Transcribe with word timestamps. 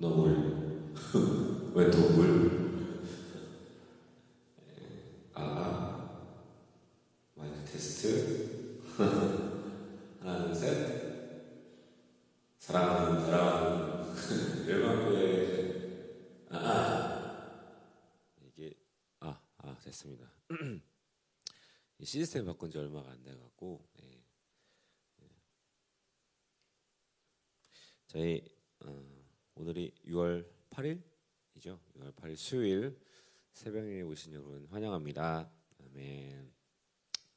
너물 0.00 0.92
왜 1.76 1.88
너물 1.90 2.58
아? 5.34 6.26
마이크 7.34 7.64
테스트? 7.66 8.80
하나 10.20 10.46
둘셋. 10.46 11.00
사랑하는 12.58 13.26
사랑하는. 13.26 14.14
일반교회 14.66 16.46
아, 16.48 16.56
아. 16.56 17.76
이게 18.42 18.74
아, 19.20 19.38
아 19.58 19.76
됐습니다. 19.84 20.32
이 21.98 22.04
시스템 22.06 22.46
바꾼 22.46 22.70
지 22.70 22.78
얼마가 22.78 23.10
안 23.10 23.22
돼갖고 23.22 23.86
예. 24.02 24.24
저희 28.06 28.42
어, 28.80 29.20
오늘이 29.60 29.92
6월 30.06 30.48
8일이죠. 30.70 31.78
6월 31.98 32.14
8일 32.14 32.29
수요일 32.40 32.98
새벽에 33.52 34.00
오신 34.00 34.32
여러분 34.32 34.66
환영합니다. 34.70 35.52
아멘. 35.78 36.50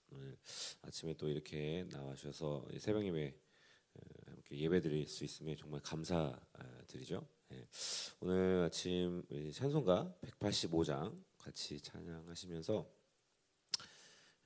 오늘 0.09 0.37
아침에 0.81 1.13
또 1.15 1.27
이렇게 1.27 1.85
나와주셔서 1.91 2.69
새벽 2.79 3.05
예배 3.05 3.35
어, 3.95 4.01
함께 4.27 4.57
예배 4.57 4.79
드릴 4.79 5.05
수 5.05 5.25
있으면 5.25 5.57
정말 5.57 5.81
감사드리죠. 5.81 7.27
예. 7.51 7.67
오늘 8.21 8.63
아침 8.63 9.23
찬송가 9.53 10.15
185장 10.21 11.21
같이 11.37 11.81
찬양하시면서 11.81 12.89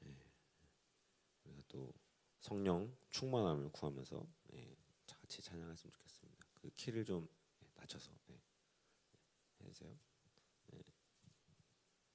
예. 0.07 1.63
또 1.67 1.93
성령 2.39 2.97
충만함을 3.11 3.69
구하면서 3.69 4.27
예. 4.53 4.75
같이 5.05 5.39
찬양했으면 5.43 5.91
좋겠습니다. 5.93 6.45
그 6.55 6.71
키를 6.75 7.05
좀 7.05 7.29
낮춰서 7.75 8.11
네. 8.25 8.41
해주세요. 9.61 10.16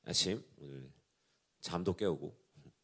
네. 0.04 0.10
아침 0.10 0.42
오늘 0.60 0.90
잠도 1.60 1.94
깨우고 1.94 2.34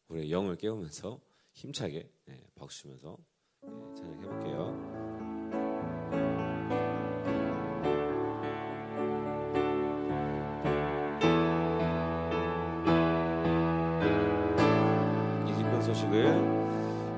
우리 0.07 0.31
영을 0.31 0.55
깨우면서 0.55 1.19
힘차게 1.53 2.09
네, 2.25 2.47
박수면서 2.55 3.17
네, 3.61 3.69
찬양해 3.95 4.25
볼게요. 4.27 4.99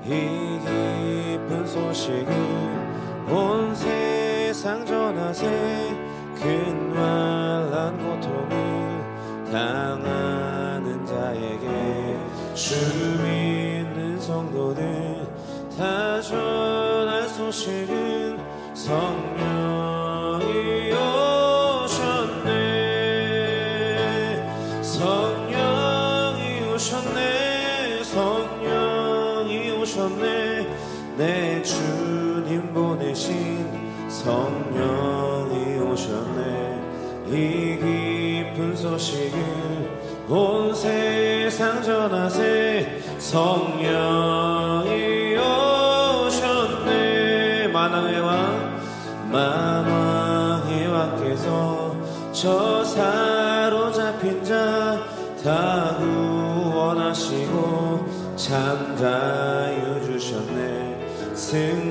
이 0.04 0.60
기쁜 0.60 1.68
소식을 1.68 2.28
온 3.30 3.76
세상 3.76 4.86
전하세 4.86 5.48
근 6.36 6.71
믿는 12.76 14.20
성도들 14.20 15.28
다 15.78 16.22
전할 16.22 17.28
소식은 17.28 18.40
성령이 18.74 20.46
오셨네. 20.94 22.52
성령이 24.82 26.74
오셨네. 26.74 28.04
성령이 28.04 29.72
오셨네. 29.72 30.68
내 31.18 31.62
주님 31.64 32.74
보내신 32.74 33.68
성령이 34.10 35.78
오셨네. 35.80 36.82
이 37.28 37.78
깊은 37.78 38.76
소식을 38.76 39.40
온세 40.30 41.21
상 41.62 41.84
전하세 41.84 43.04
성령이 43.20 45.36
오셨네. 46.26 47.68
만왕의 47.68 48.20
왕 48.20 48.82
만왕의 49.32 50.88
왕께서 50.88 51.96
저 52.34 52.84
사로잡힌 52.84 54.44
자 54.44 55.22
다 55.44 55.98
구원하시고 55.98 58.06
잠자유 58.36 60.04
주셨네. 60.06 61.34
승 61.34 61.91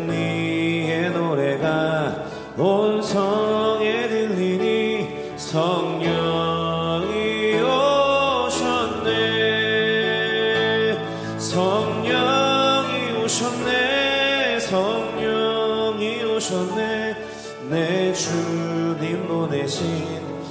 보내신 19.50 20.06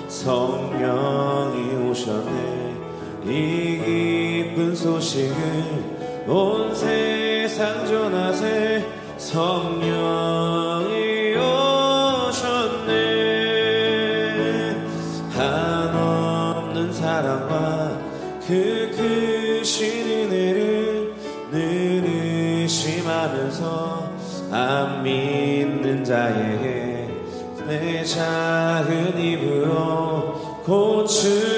성령이 0.10 1.88
오셨네. 1.88 2.76
이 3.24 3.80
기쁜 3.80 4.76
소식을 4.76 5.36
온 6.28 6.76
세상 6.76 7.86
전하세 7.86 8.86
성령이 9.18 10.98
오셨네. 11.38 12.92
한없는 15.31 16.92
사랑과 16.92 17.98
그 18.46 19.62
크신 19.62 20.10
은혜를 20.10 21.14
늘 21.52 22.04
의심하면서 22.64 24.10
안 24.52 25.04
믿는 25.04 26.04
자에게 26.04 26.79
내 27.69 28.03
작은 28.03 29.22
입으로 29.22 30.62
곧증 30.66 31.49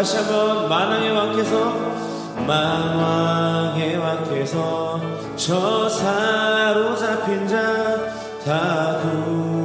다시 0.00 0.16
한번 0.16 0.66
만왕의 0.66 1.12
왕께서 1.12 1.74
만왕의 2.46 3.98
왕께서 3.98 4.98
저 5.36 5.88
사로잡힌 5.90 7.46
자 7.46 8.20
다 8.44 8.98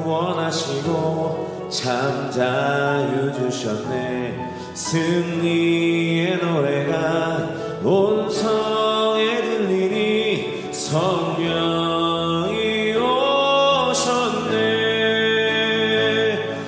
구원하시고 0.04 1.70
잠자유 1.70 3.32
주셨네. 3.34 4.54
승리의 4.74 6.38
노래가 6.40 7.50
온 7.84 8.30
성에 8.30 9.42
들리니 9.42 10.74
성령이 10.74 11.78
오셨네. 12.98 14.58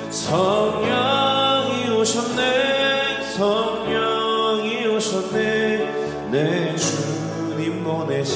성 0.09 0.66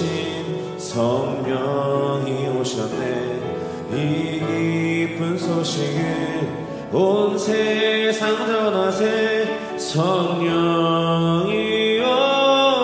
보내신 0.02 0.78
성령이 0.80 2.48
오셨네. 2.50 3.40
이 3.94 4.40
기쁜 4.40 5.38
소식을 5.38 6.90
온 6.92 7.38
세상 7.38 8.36
전하세 8.36 9.78
성령이 9.78 11.52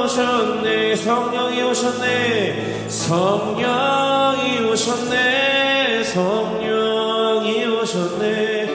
오셨네. 0.04 0.96
성령이 0.96 1.64
오셨네. 1.64 2.88
성령이 2.88 4.60
오셨네. 4.72 6.04
성령이 6.04 7.66
오셨네. 7.66 8.68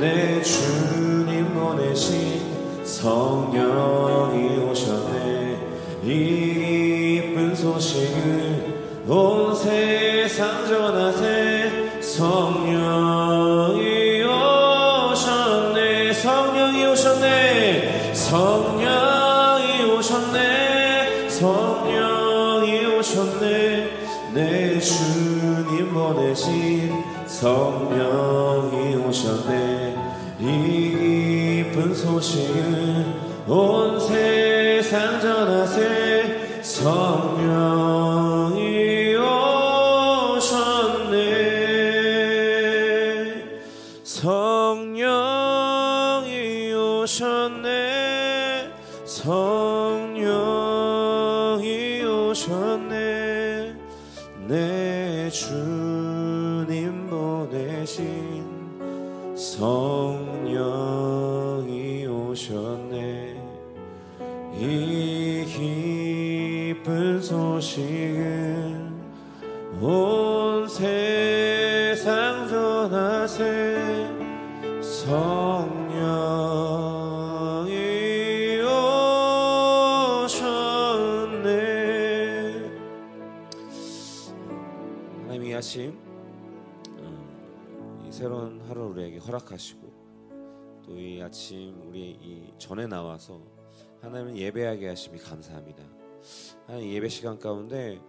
내 0.00 0.42
주님 0.42 1.52
보내신 1.52 2.40
성령 2.82 3.89
성령이 59.40 60.44
오셨네. 62.06 63.40
이 64.58 65.46
기쁜 66.76 67.22
소식을 67.22 68.90
온 69.80 70.68
세상 70.68 72.46
전하세. 72.48 73.80
성 74.82 75.39
허락하시고 89.30 90.00
또 90.84 90.92
이 90.98 91.22
아침 91.22 91.80
우리 91.88 92.10
이 92.10 92.52
전에 92.58 92.86
나와서 92.86 93.40
하나님을 94.00 94.36
예배하게 94.36 94.88
하심이 94.88 95.18
감사합니다. 95.18 95.84
하나님 96.66 96.90
예배 96.90 97.08
시간 97.08 97.38
가운데 97.38 98.00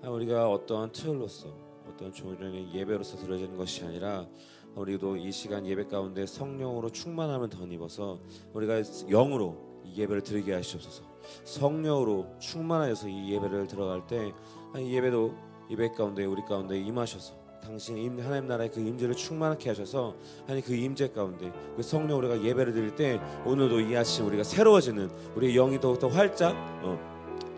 하나님 0.00 0.14
우리가 0.16 0.50
어떠한 0.50 0.92
틀로서 0.92 1.48
어떤 1.88 2.12
종류의 2.12 2.74
예배로서 2.74 3.16
드려지는 3.18 3.56
것이 3.56 3.84
아니라 3.84 4.26
우리도 4.74 5.16
이 5.16 5.30
시간 5.30 5.64
예배 5.66 5.86
가운데 5.86 6.26
성령으로 6.26 6.90
충만함을 6.90 7.48
덧입어서 7.48 8.20
우리가 8.52 8.82
영으로 9.08 9.82
이 9.84 10.00
예배를 10.00 10.22
드리게 10.22 10.52
하시옵소서. 10.52 11.04
성령으로 11.44 12.38
충만하여서 12.40 13.08
이 13.08 13.32
예배를 13.34 13.68
들어갈 13.68 14.06
때 14.06 14.32
이 14.78 14.94
예배도 14.94 15.34
예배 15.70 15.92
가운데 15.92 16.24
우리 16.24 16.42
가운데 16.42 16.78
임하셔서 16.78 17.45
당신 17.66 17.96
임 17.98 18.20
하나님 18.20 18.46
나라의 18.46 18.70
그 18.70 18.80
임재를 18.80 19.16
충만하게 19.16 19.70
하셔서 19.70 20.14
하나님 20.42 20.64
그 20.64 20.72
임재 20.72 21.08
가운데 21.08 21.50
그 21.74 21.82
성령 21.82 22.18
우리가 22.18 22.40
예배를 22.40 22.72
드릴 22.72 22.94
때 22.94 23.20
오늘도 23.44 23.80
이 23.80 23.96
아침 23.96 24.26
우리가 24.26 24.44
새로워지는 24.44 25.10
우리의 25.34 25.54
영이 25.54 25.80
더욱더 25.80 26.06
활짝 26.06 26.54
어, 26.84 27.15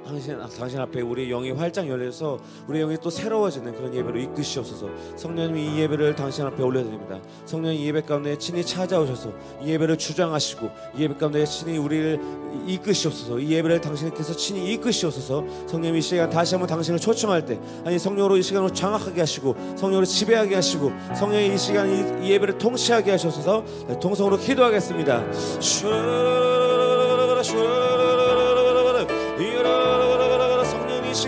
당신, 0.08 0.38
당신 0.58 0.80
앞에 0.80 1.02
우리의 1.02 1.28
영이 1.28 1.50
활짝 1.50 1.86
열려서 1.86 2.38
우리의 2.66 2.84
영이 2.86 2.96
또 3.02 3.10
새로워지는 3.10 3.74
그런 3.74 3.94
예배로 3.94 4.18
이끄시옵소서. 4.18 4.88
성령님이 5.16 5.66
이 5.66 5.80
예배를 5.80 6.14
당신 6.16 6.46
앞에 6.46 6.62
올려드립니다. 6.62 7.20
성령이 7.44 7.82
이 7.82 7.86
예배 7.88 8.02
가운데 8.02 8.38
친히 8.38 8.64
찾아오셔서 8.64 9.30
이 9.62 9.68
예배를 9.68 9.98
주장하시고 9.98 10.70
이 10.96 11.02
예배 11.02 11.16
가운데 11.16 11.44
친히 11.44 11.76
우리를 11.76 12.18
이끄시옵소서. 12.66 13.38
이 13.38 13.50
예배를 13.50 13.82
당신께서 13.82 14.34
친히 14.34 14.72
이끄시옵소서. 14.72 15.44
성령님 15.66 15.96
이 15.96 16.00
시간 16.00 16.30
다시 16.30 16.54
한번 16.54 16.68
당신을 16.68 16.98
초청할 16.98 17.44
때 17.44 17.60
아니 17.84 17.98
성령으로 17.98 18.38
이 18.38 18.42
시간을 18.42 18.72
장악하게 18.72 19.20
하시고 19.20 19.54
성령으로 19.76 20.06
지배하게 20.06 20.54
하시고 20.54 20.90
성령이 21.16 21.54
이 21.54 21.58
시간 21.58 21.86
이, 22.22 22.26
이 22.26 22.30
예배를 22.30 22.56
통치하게 22.56 23.10
하셔서. 23.10 23.62
동성으로 24.00 24.38
기도하겠습니다. 24.38 25.32
슈르르르르르르 25.60 27.42
슈르 27.42 27.97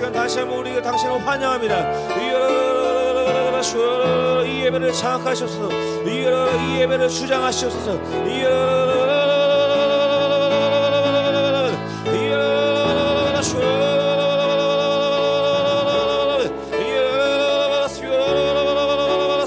시간 0.00 0.12
다시 0.14 0.38
한번 0.38 0.61
우리가 0.61 0.81
당신을 0.81 1.26
환영합니다. 1.26 1.93
이 4.47 4.64
예배를 4.64 4.94
장악하셔서 4.94 5.70
이 6.05 6.81
예배를 6.81 7.06
주장하셔서 7.11 7.94
이 8.26 8.43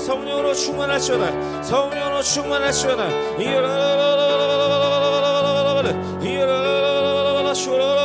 성령으로 0.05 0.53
충만하시오나 0.53 1.63
성령으로 1.63 2.21
충만하시오나 2.21 3.09
이어라 3.39 3.67
이어라 6.21 7.53
이어라 7.53 8.02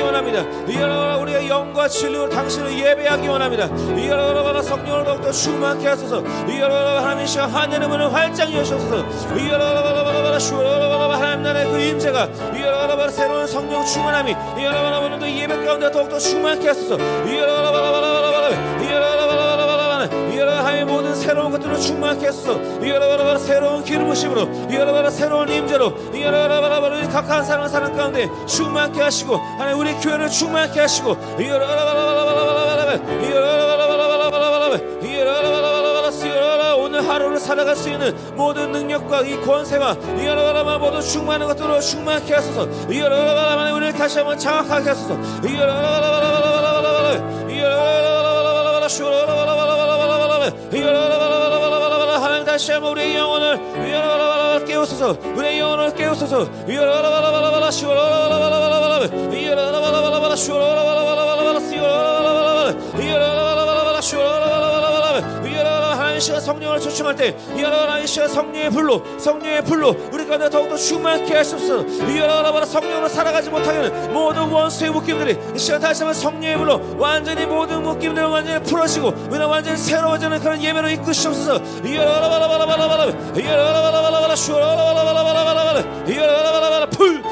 예배하기 0.00 0.02
원합니다 0.02 0.42
우리가 1.18 1.48
영과 1.48 1.86
진리로 1.86 2.28
당신을 2.28 2.76
예배하기 2.78 3.28
원합니다 3.28 3.66
이르르르 3.66 4.62
성령을 4.62 5.04
더욱더 5.04 5.30
충만케 5.30 5.86
하소서 5.86 6.20
이르르르 6.46 6.72
하나님 6.72 7.24
이 7.24 7.26
시간 7.26 7.50
하늘의 7.50 7.88
문을 7.88 8.12
활짝 8.12 8.52
여셔서 8.52 9.04
이르르르르르르 9.36 10.38
슈르르르르 10.38 11.12
하나님 11.12 11.42
나라의 11.42 11.66
그 11.70 11.78
임재가 11.78 12.24
이르르르르 12.54 13.10
새로운 13.10 13.46
성령 13.46 13.84
충만함이 13.84 14.34
이르르르 14.58 14.96
오늘도 15.04 15.26
이 15.26 15.42
예배 15.42 15.64
가운데 15.64 15.90
더욱더 15.90 16.18
충만케 16.18 16.68
하소서 16.68 16.96
이르르르르 16.96 17.89
새로운 21.20 21.52
것들로 21.52 21.78
충만케 21.78 22.26
했어. 22.26 22.58
이여라바라 22.82 23.38
새로운 23.38 23.84
기름으심으로 23.84 24.68
이가라바라 24.70 25.10
새로운 25.10 25.48
임재로 25.48 25.92
이가라바라바라 26.14 27.08
각한 27.08 27.44
사람 27.44 27.68
사람 27.68 27.94
가운데 27.94 28.28
충만케 28.46 29.00
하시고 29.00 29.36
하나님 29.36 29.78
우리 29.78 29.92
교회를 29.94 30.28
충만케 30.28 30.80
하시고 30.80 31.16
이가라바라바라바라바라바라 31.38 32.94
이가라바라바라바라바라바라 32.94 34.76
이가라바라바라바라바라 35.02 36.76
오늘 36.76 37.06
하루를 37.06 37.38
살아갈 37.38 37.76
수 37.76 37.90
있는 37.90 38.16
모든 38.34 38.72
능력과 38.72 39.20
이 39.22 39.38
권세와 39.42 39.92
이가라바라바 39.92 40.78
모든 40.78 41.00
충만한 41.02 41.48
것들로 41.48 41.80
충만케 41.80 42.32
하소서. 42.34 42.66
이가라바라바라 42.90 43.74
우리를 43.74 43.92
다시 43.92 44.18
한번 44.18 44.38
장악하게 44.38 44.88
하소서. 44.88 45.14
이가라바라바라바라바라바라 45.46 47.10
이가라바라바라 47.50 48.09
다시 52.60 52.72
한번 52.72 52.92
우리의 52.92 53.16
영혼을 53.16 53.56
위아라라라라 53.56 54.64
깨우소서 54.66 55.16
우리의 55.34 55.60
영혼을 55.60 55.94
깨우소서 55.94 56.46
위아라라라라라라 56.66 57.70
시오라라라라라라 57.70 59.30
위아라라라라라라 59.30 60.36
시오라라라라라 60.36 61.09
간 66.20 66.40
성령을 66.40 66.80
초청할 66.80 67.16
때 67.16 67.36
하나님 67.80 68.06
시간 68.06 68.28
성령의 68.28 68.70
불로 68.70 69.02
성령의 69.18 69.64
불로 69.64 69.96
우리 70.12 70.26
가운데 70.26 70.48
더욱더 70.50 70.76
충만케 70.76 71.34
하시옵소서 71.34 71.84
성령으로 72.66 73.08
살아가지 73.08 73.50
못하는 73.50 74.12
모든 74.12 74.42
원수의 74.42 74.90
묶임들이 74.90 75.38
이 75.54 75.58
시간 75.58 75.80
다시 75.80 76.02
한번 76.02 76.14
성령의 76.14 76.56
불로 76.56 76.80
완전히 76.98 77.46
모든 77.46 77.82
묶임들을 77.82 78.28
완전히 78.28 78.62
풀어지고 78.64 79.08
우리는 79.08 79.46
완전히 79.46 79.76
새로워지는 79.76 80.40
그런 80.40 80.62
예배로 80.62 80.88
이끄시옵소서. 80.88 81.60
풀! 86.90 86.90
풀 87.00 87.22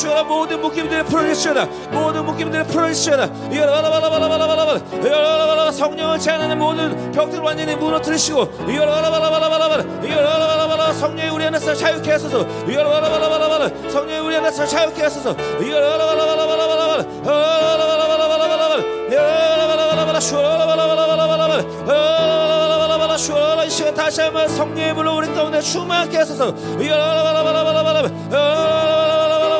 주여 0.00 0.24
모든 0.24 0.62
묶임들을 0.62 1.04
풀어주시오다 1.04 1.66
모든 1.90 2.24
묶임들을 2.24 2.64
풀어주시오다 2.68 3.28
이어라바라바라바라바라바라 3.52 5.72
성령을 5.72 6.18
제한하는 6.18 6.58
모든 6.58 7.12
벽들 7.12 7.40
완전히 7.40 7.76
무너뜨리시고 7.76 8.48
이어라바라바라바라바라 8.66 9.84
이어라바라바라 10.02 10.94
성령이 10.94 11.28
우리 11.28 11.44
안에서 11.44 11.74
자유케 11.74 12.12
하소서 12.12 12.46
이어라바라바라바라바라 12.66 13.68
성령이 13.90 14.26
우리 14.26 14.36
안에서 14.36 14.66
자유케 14.66 15.02
하소서 15.02 15.32
이어라바라바라바라바라바라 15.32 17.04
이어라바라바라바라바라 17.26 18.76
이어라바라바라바라 19.12 20.20
슈라바라바라바라바라 20.20 23.18
슈라라 23.18 23.64
이 23.64 23.70
시간 23.70 23.94
다시 23.94 24.22
한번 24.22 24.48
성령의 24.48 24.94
불로 24.94 25.18
우리 25.18 25.26
가운데 25.34 25.60
충만케 25.60 26.16
하소서 26.16 26.54
이어라바라바라바라바라 26.80 28.89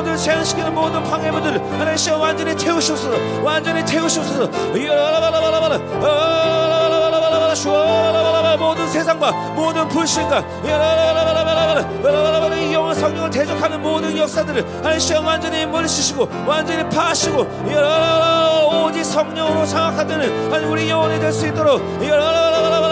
모든 0.00 0.16
제한시키는 0.16 0.74
모든 0.74 1.04
방해물들을 1.04 1.60
하나님 1.72 1.94
시험 1.94 2.22
완전히 2.22 2.56
태우시옵소서. 2.56 3.18
완전히 3.42 3.84
태우시옵소서. 3.84 4.46
모든 8.58 8.88
세상과 8.88 9.30
모든 9.54 9.86
불신과 9.88 10.42
이 12.62 12.72
영혼 12.72 12.94
성령을 12.94 13.30
대적하는 13.30 13.82
모든 13.82 14.16
역사들을 14.16 14.64
하나님 14.82 15.26
완전히 15.26 15.66
물리치시고 15.66 16.28
완전히 16.46 16.88
파하시고 16.88 17.46
오직 18.86 19.04
성령으로 19.04 19.66
장악하는 19.66 20.64
우리 20.64 20.88
영혼이 20.88 21.20
될 21.20 21.30
수 21.30 21.46
있도록 21.46 21.82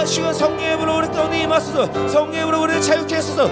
시간 0.07 0.33
성령의 0.33 0.79
불로 0.79 0.97
우리 0.97 1.09
가운데 1.09 1.43
임하소서. 1.43 2.09
성령의 2.09 2.45
불로 2.47 2.63
우리를 2.63 2.81
자유케 2.81 3.17
하소서 3.17 3.47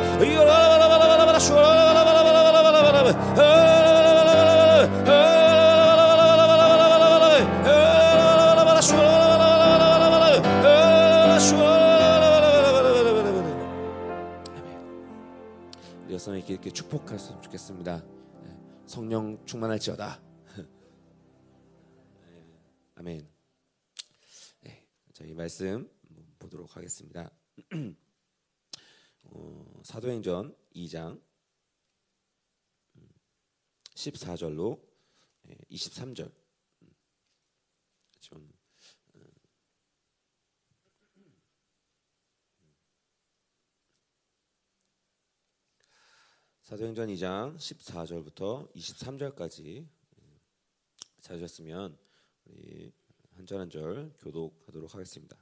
여성에게 16.27 16.55
이렇게 16.55 16.71
축복했으면 16.71 17.41
좋겠습니다. 17.43 18.05
성령 18.87 19.45
충만할지어다. 19.45 20.21
아멘. 22.97 23.29
네, 24.63 24.87
자, 25.13 25.25
이 25.25 25.35
말씀 25.35 25.89
보도록 26.39 26.77
하겠습니다. 26.77 27.31
어, 29.23 29.81
사도행전 29.85 30.57
2장 30.75 31.21
14절로 33.97 34.81
23절 35.71 36.31
좀 38.21 38.53
사도행전 46.61 47.09
2장 47.09 47.57
14절부터 47.57 48.73
23절까지 48.75 49.87
찾으셨으면 51.21 51.97
우리 52.47 52.93
한 53.37 53.45
절 53.47 53.61
한 53.61 53.69
절 53.71 54.13
교독하도록 54.19 54.95
하겠습니다. 54.95 55.37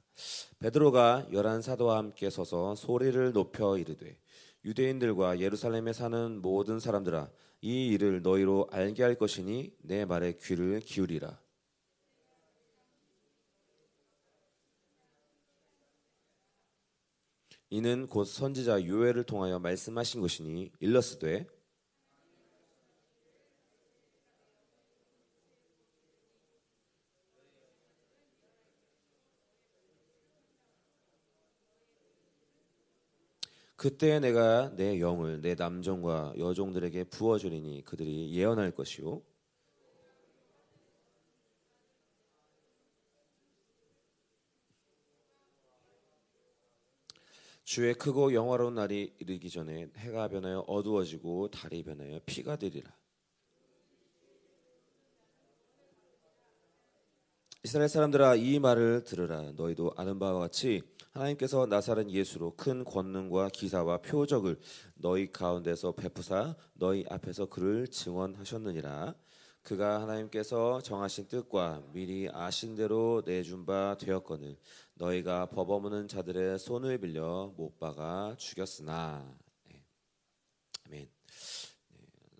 베드로가 0.59 1.27
열한 1.31 1.61
사도와 1.61 1.97
함께 1.97 2.29
서서 2.29 2.75
소리를 2.75 3.31
높여 3.33 3.77
이르되 3.77 4.19
유대인들과 4.65 5.39
예루살렘에 5.39 5.93
사는 5.93 6.41
모든 6.41 6.79
사람들아 6.79 7.31
이 7.65 7.87
일을 7.87 8.21
너희로 8.21 8.67
알게 8.69 9.01
할 9.01 9.15
것이니 9.15 9.75
내 9.79 10.05
말에 10.05 10.33
귀를 10.33 10.81
기울이라. 10.81 11.41
이는 17.71 18.05
곧 18.05 18.25
선지자 18.25 18.85
요엘을 18.85 19.23
통하여 19.23 19.57
말씀하신 19.57 20.21
것이니 20.21 20.73
일러스되 20.79 21.47
그때 33.85 34.19
내가 34.19 34.75
내 34.75 34.99
영을 34.99 35.41
내 35.41 35.53
남종과 35.53 36.33
여종들에게 36.39 37.03
부어주리니 37.03 37.83
그들이 37.85 38.33
예언할 38.33 38.71
것이요 38.71 39.21
주의 47.63 47.93
크고 47.93 48.33
영화로운 48.33 48.73
날이 48.73 49.13
이르기 49.19 49.51
전에 49.51 49.91
해가 49.97 50.29
변하여 50.29 50.61
어두워지고 50.61 51.51
달이 51.51 51.83
변하여 51.83 52.21
피가 52.25 52.55
되리라. 52.55 52.91
이스라엘 57.63 57.87
사람들아 57.87 58.33
이 58.33 58.57
말을 58.57 59.03
들으라 59.03 59.51
너희도 59.51 59.93
아는 59.95 60.17
바와 60.17 60.39
같이 60.39 60.94
하나님께서 61.15 61.65
나사렛 61.65 62.09
예수로 62.09 62.55
큰 62.57 62.83
권능과 62.83 63.49
기사와 63.49 64.01
표적을 64.01 64.59
너희 64.95 65.31
가운데서 65.31 65.93
베푸사 65.93 66.57
너희 66.73 67.05
앞에서 67.09 67.45
그를 67.45 67.87
증언하셨느니라 67.87 69.15
그가 69.61 70.01
하나님께서 70.01 70.81
정하신 70.81 71.27
뜻과 71.29 71.83
미리 71.93 72.29
아신 72.31 72.75
대로 72.75 73.23
내준 73.25 73.65
바 73.65 73.95
되었거늘 73.97 74.57
너희가 74.95 75.47
법어무는 75.47 76.09
자들의 76.09 76.59
손을 76.59 76.99
빌려 76.99 77.53
못 77.55 77.79
박아 77.79 78.35
죽였으나 78.37 79.37
네. 79.69 79.85
아멘. 80.85 81.09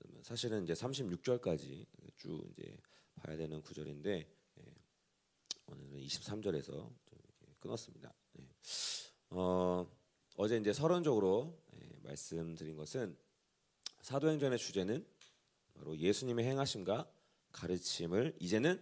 네. 0.10 0.22
사실은 0.22 0.64
이제 0.64 0.74
36절까지 0.74 1.86
쭉 2.18 2.46
이제 2.52 2.78
봐야 3.16 3.38
되는 3.38 3.62
구절인데 3.62 4.28
네. 4.56 4.64
오늘은 5.68 5.98
23절에서 6.02 6.92
끊었습니다. 7.62 8.14
네. 8.66 9.38
어, 9.38 9.88
어제 10.38 10.58
이제 10.58 10.74
서론적으로 10.74 11.58
네, 11.72 11.88
말씀드린 12.04 12.76
것은 12.76 13.18
사도행전의 14.02 14.60
주제는 14.60 15.06
바로 15.74 15.98
예수님의 15.98 16.46
행하심과 16.46 17.10
가르침을 17.52 18.36
이제는 18.40 18.82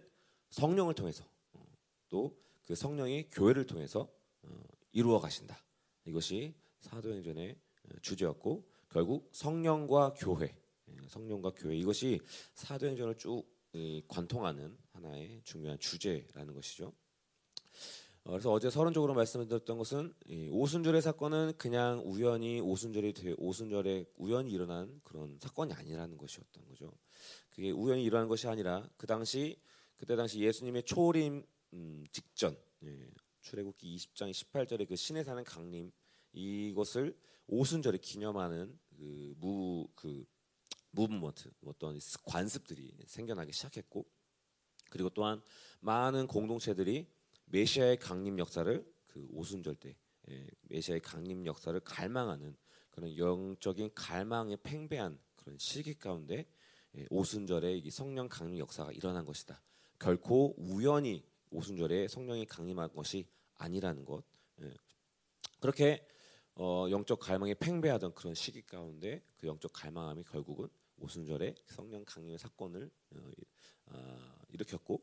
성령을 0.50 0.94
통해서 0.94 1.24
어, 1.52 1.64
또그 2.08 2.74
성령이 2.74 3.30
교회를 3.30 3.66
통해서 3.66 4.08
어, 4.42 4.48
이루어 4.92 5.20
가신다. 5.20 5.58
이것이 6.04 6.54
사도행전의 6.80 7.56
어, 7.84 7.98
주제였고 8.02 8.68
결국 8.88 9.28
성령과 9.32 10.14
교회, 10.14 10.56
예, 10.88 11.08
성령과 11.08 11.52
교회 11.56 11.76
이것이 11.76 12.20
사도행전을 12.54 13.18
쭉 13.18 13.44
관통하는 14.06 14.78
하나의 14.92 15.40
중요한 15.42 15.76
주제라는 15.80 16.54
것이죠. 16.54 16.92
그래서 18.26 18.50
어제 18.52 18.70
서론적으로 18.70 19.12
말씀드렸던 19.12 19.76
것은 19.76 20.14
오순절의 20.50 21.02
사건은 21.02 21.52
그냥 21.58 22.02
우연히 22.06 22.58
오순절이 22.58 23.12
되, 23.12 23.34
오순절에 23.36 24.06
우연히 24.16 24.50
일어난 24.50 25.00
그런 25.04 25.38
사건이 25.40 25.74
아니라는 25.74 26.16
것이었던 26.16 26.64
거죠. 26.64 26.90
그게 27.50 27.70
우연히 27.70 28.02
일어난 28.02 28.26
것이 28.26 28.48
아니라 28.48 28.88
그 28.96 29.06
당시 29.06 29.60
그때 29.98 30.16
당시 30.16 30.40
예수님의 30.40 30.84
초림 30.84 31.44
음, 31.74 32.04
직전 32.12 32.56
예, 32.84 33.10
출애굽기 33.42 33.94
20장 33.96 34.30
18절에 34.30 34.88
그 34.88 34.96
신에 34.96 35.22
사는 35.22 35.44
강림 35.44 35.92
이것을 36.32 37.16
오순절에 37.46 37.98
기념하는 37.98 38.78
그무그 38.96 40.24
무브먼트 40.92 41.50
어떤 41.66 41.98
관습들이 42.24 42.96
생겨나기 43.06 43.52
시작했고 43.52 44.06
그리고 44.88 45.10
또한 45.10 45.42
많은 45.80 46.26
공동체들이 46.26 47.06
메시아의 47.46 47.98
강림 47.98 48.38
역사를 48.38 48.84
그 49.06 49.26
오순절 49.30 49.76
때 49.76 49.96
예, 50.30 50.46
메시아의 50.62 51.00
강림 51.00 51.46
역사를 51.46 51.78
갈망하는 51.80 52.56
그런 52.90 53.16
영적인 53.16 53.90
갈망에 53.94 54.56
팽배한 54.62 55.18
그런 55.36 55.58
시기 55.58 55.94
가운데 55.94 56.46
예, 56.96 57.06
오순절에 57.10 57.82
성령 57.90 58.28
강림 58.28 58.58
역사가 58.58 58.92
일어난 58.92 59.24
것이다. 59.24 59.60
결코 59.98 60.54
우연히 60.56 61.24
오순절에 61.50 62.08
성령이 62.08 62.46
강림한 62.46 62.92
것이 62.92 63.26
아니라는 63.54 64.04
것. 64.04 64.24
예. 64.62 64.72
그렇게 65.60 66.06
어, 66.56 66.86
영적 66.90 67.18
갈망이 67.18 67.54
팽배하던 67.54 68.14
그런 68.14 68.34
시기 68.34 68.62
가운데 68.62 69.22
그 69.36 69.46
영적 69.46 69.72
갈망함이 69.72 70.24
결국은 70.24 70.68
오순절에 70.98 71.54
성령 71.66 72.04
강림의 72.04 72.38
사건을 72.38 72.90
어, 73.10 73.30
아, 73.86 74.38
일으켰고 74.50 75.02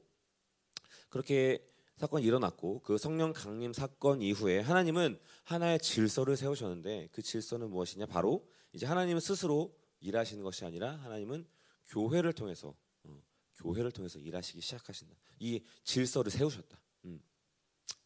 그렇게 1.09 1.70
사건이 1.97 2.25
일어났고 2.25 2.81
그 2.81 2.97
성령 2.97 3.33
강림 3.33 3.73
사건 3.73 4.21
이후에 4.21 4.59
하나님은 4.59 5.19
하나의 5.43 5.79
질서를 5.79 6.35
세우셨는데 6.35 7.09
그 7.11 7.21
질서는 7.21 7.69
무엇이냐 7.69 8.07
바로 8.07 8.47
이제 8.73 8.85
하나님은 8.85 9.19
스스로 9.19 9.75
일하시는 9.99 10.43
것이 10.43 10.65
아니라 10.65 10.95
하나님은 10.97 11.45
교회를 11.87 12.33
통해서 12.33 12.75
어, 13.03 13.21
교회를 13.57 13.91
통해서 13.91 14.17
일하시기 14.19 14.61
시작하신다. 14.61 15.15
이 15.39 15.63
질서를 15.83 16.31
세우셨다. 16.31 16.79
음. 17.05 17.21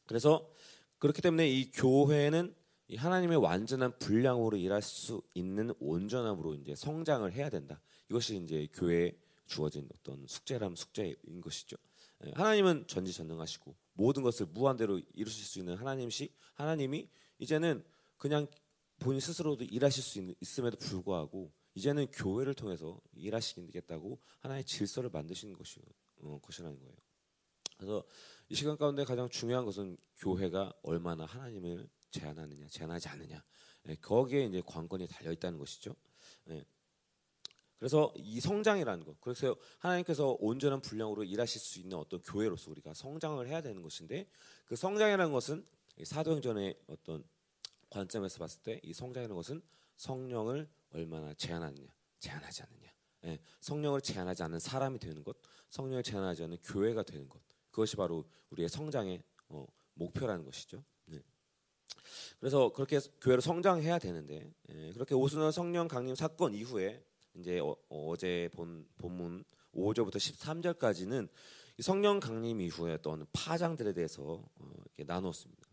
그래서 0.06 0.50
그렇기 0.98 1.22
때문에 1.22 1.50
이 1.50 1.72
교회는 1.72 2.54
이 2.88 2.96
하나님의 2.98 3.38
완전한 3.38 3.98
분량으로 3.98 4.58
일할 4.58 4.82
수 4.82 5.22
있는 5.34 5.74
온전함으로 5.80 6.56
이제 6.56 6.76
성장을 6.76 7.32
해야 7.32 7.50
된다. 7.50 7.82
이것이 8.10 8.38
이제 8.38 8.68
교회 8.74 9.18
주어진 9.48 9.88
어떤 9.94 10.26
숙제라면 10.28 10.76
숙제인 10.76 11.42
것이죠. 11.42 11.78
예, 12.26 12.32
하나님은 12.32 12.88
전지전능하시고 12.88 13.76
모든 13.94 14.24
것을 14.24 14.46
무한대로 14.48 15.00
이루실 15.14 15.46
수 15.46 15.60
있는 15.60 15.76
하나님시 15.76 16.34
하나님이 16.54 17.10
이제는 17.40 17.84
그냥 18.18 18.48
본인 19.00 19.20
스스로도 19.20 19.66
일하실 19.66 20.04
수 20.04 20.20
있, 20.20 20.38
있음에도 20.40 20.78
불구하고 20.78 21.52
이제는 21.74 22.08
교회를 22.12 22.54
통해서 22.54 23.00
일하시겠다고 23.14 24.20
하나의 24.40 24.64
질서를 24.64 25.10
만드시는 25.10 25.54
것이 25.54 25.82
어, 26.22 26.40
것이라는 26.42 26.80
거예요. 26.80 26.96
그래서 27.78 28.06
이 28.48 28.56
시간 28.56 28.78
가운데 28.78 29.04
가장 29.04 29.28
중요한 29.30 29.66
것은 29.66 29.98
교회가 30.18 30.74
얼마나 30.84 31.26
하나님을 31.26 31.90
제한하느냐, 32.12 32.68
제한하지 32.70 33.10
않느냐. 33.10 33.44
예, 33.90 33.96
거기에 33.96 34.46
이제 34.46 34.62
관건이 34.66 35.08
달려 35.08 35.32
있다는 35.32 35.60
것이죠. 35.60 35.96
예. 36.50 36.66
그래서 37.78 38.14
이 38.16 38.40
성장이라는 38.40 39.06
것, 39.06 39.20
그래서 39.22 39.56
하나님께서 39.80 40.38
온전한 40.40 40.82
분량으로 40.82 41.24
일하실 41.24 41.60
수 41.60 41.80
있는 41.80 41.98
어떤 41.98 42.22
교회로서 42.22 42.72
우리가 42.72 42.94
성장을 42.94 43.46
해야 43.48 43.62
되는 43.62 43.82
것인데 43.82 44.28
그 44.66 44.76
성장이라는 44.76 45.32
것은 45.32 45.66
사도행전의 46.04 46.80
어떤 46.88 47.24
관점에서 47.90 48.40
봤을 48.40 48.62
때 48.62 48.80
이 48.84 48.94
성장이라는 48.94 49.36
것은 49.36 49.62
성령을 49.98 50.70
얼마나 50.92 51.34
제한하느냐, 51.34 51.88
제한하지 52.20 52.64
않느냐. 52.64 52.94
예, 53.26 53.40
성령을 53.60 54.02
제한하지 54.02 54.44
않는 54.44 54.60
사람이 54.60 55.00
되는 55.00 55.24
것, 55.24 55.36
성령을 55.70 56.04
제한하지 56.04 56.44
않는 56.44 56.58
교회가 56.64 57.04
되는 57.04 57.28
것, 57.28 57.42
그것이 57.72 57.96
바로 57.96 58.26
우리의 58.52 58.70
성장의 58.70 59.24
어, 59.50 59.66
목표라는 59.96 60.46
것이죠. 60.46 60.84
네. 61.06 61.22
그래서 62.40 62.72
그렇게 62.72 63.00
교회로 63.22 63.42
성장해야 63.42 64.00
되는데 64.00 64.54
예, 64.70 64.92
그렇게 64.94 65.16
오순원 65.16 65.52
성령 65.52 65.88
강림 65.88 66.16
사건 66.16 66.54
이후에 66.54 67.04
이제 67.36 67.60
어, 67.62 68.16
제본 68.18 68.88
본문 68.98 69.44
5절부터 69.74 70.16
13절까지는 70.16 71.28
성령 71.80 72.20
강림 72.20 72.62
이후에 72.62 72.94
어떤 72.94 73.26
파장들에 73.34 73.94
대해서 73.94 74.24
어, 74.24 74.72
이렇게 74.86 75.04
나누었습니다. 75.04 75.64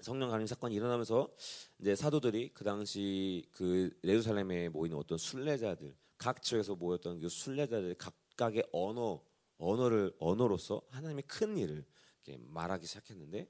성령 0.00 0.30
강림 0.30 0.46
사건이 0.46 0.74
일어나면서 0.74 1.34
이제 1.80 1.96
사도들이 1.96 2.50
그 2.52 2.64
당시 2.64 3.46
그 3.52 3.90
예루살렘에 4.04 4.68
모이는 4.68 4.98
어떤 4.98 5.16
순례자들 5.16 5.96
각 6.18 6.42
지역에서 6.42 6.74
모였던 6.74 7.20
그 7.20 7.28
순례자들 7.28 7.94
각각의 7.94 8.68
언어 8.72 9.22
언어를 9.56 10.14
언어로서 10.18 10.82
하나님의 10.90 11.22
큰 11.26 11.56
일을 11.56 11.86
말하기 12.48 12.86
시작했는데 12.86 13.48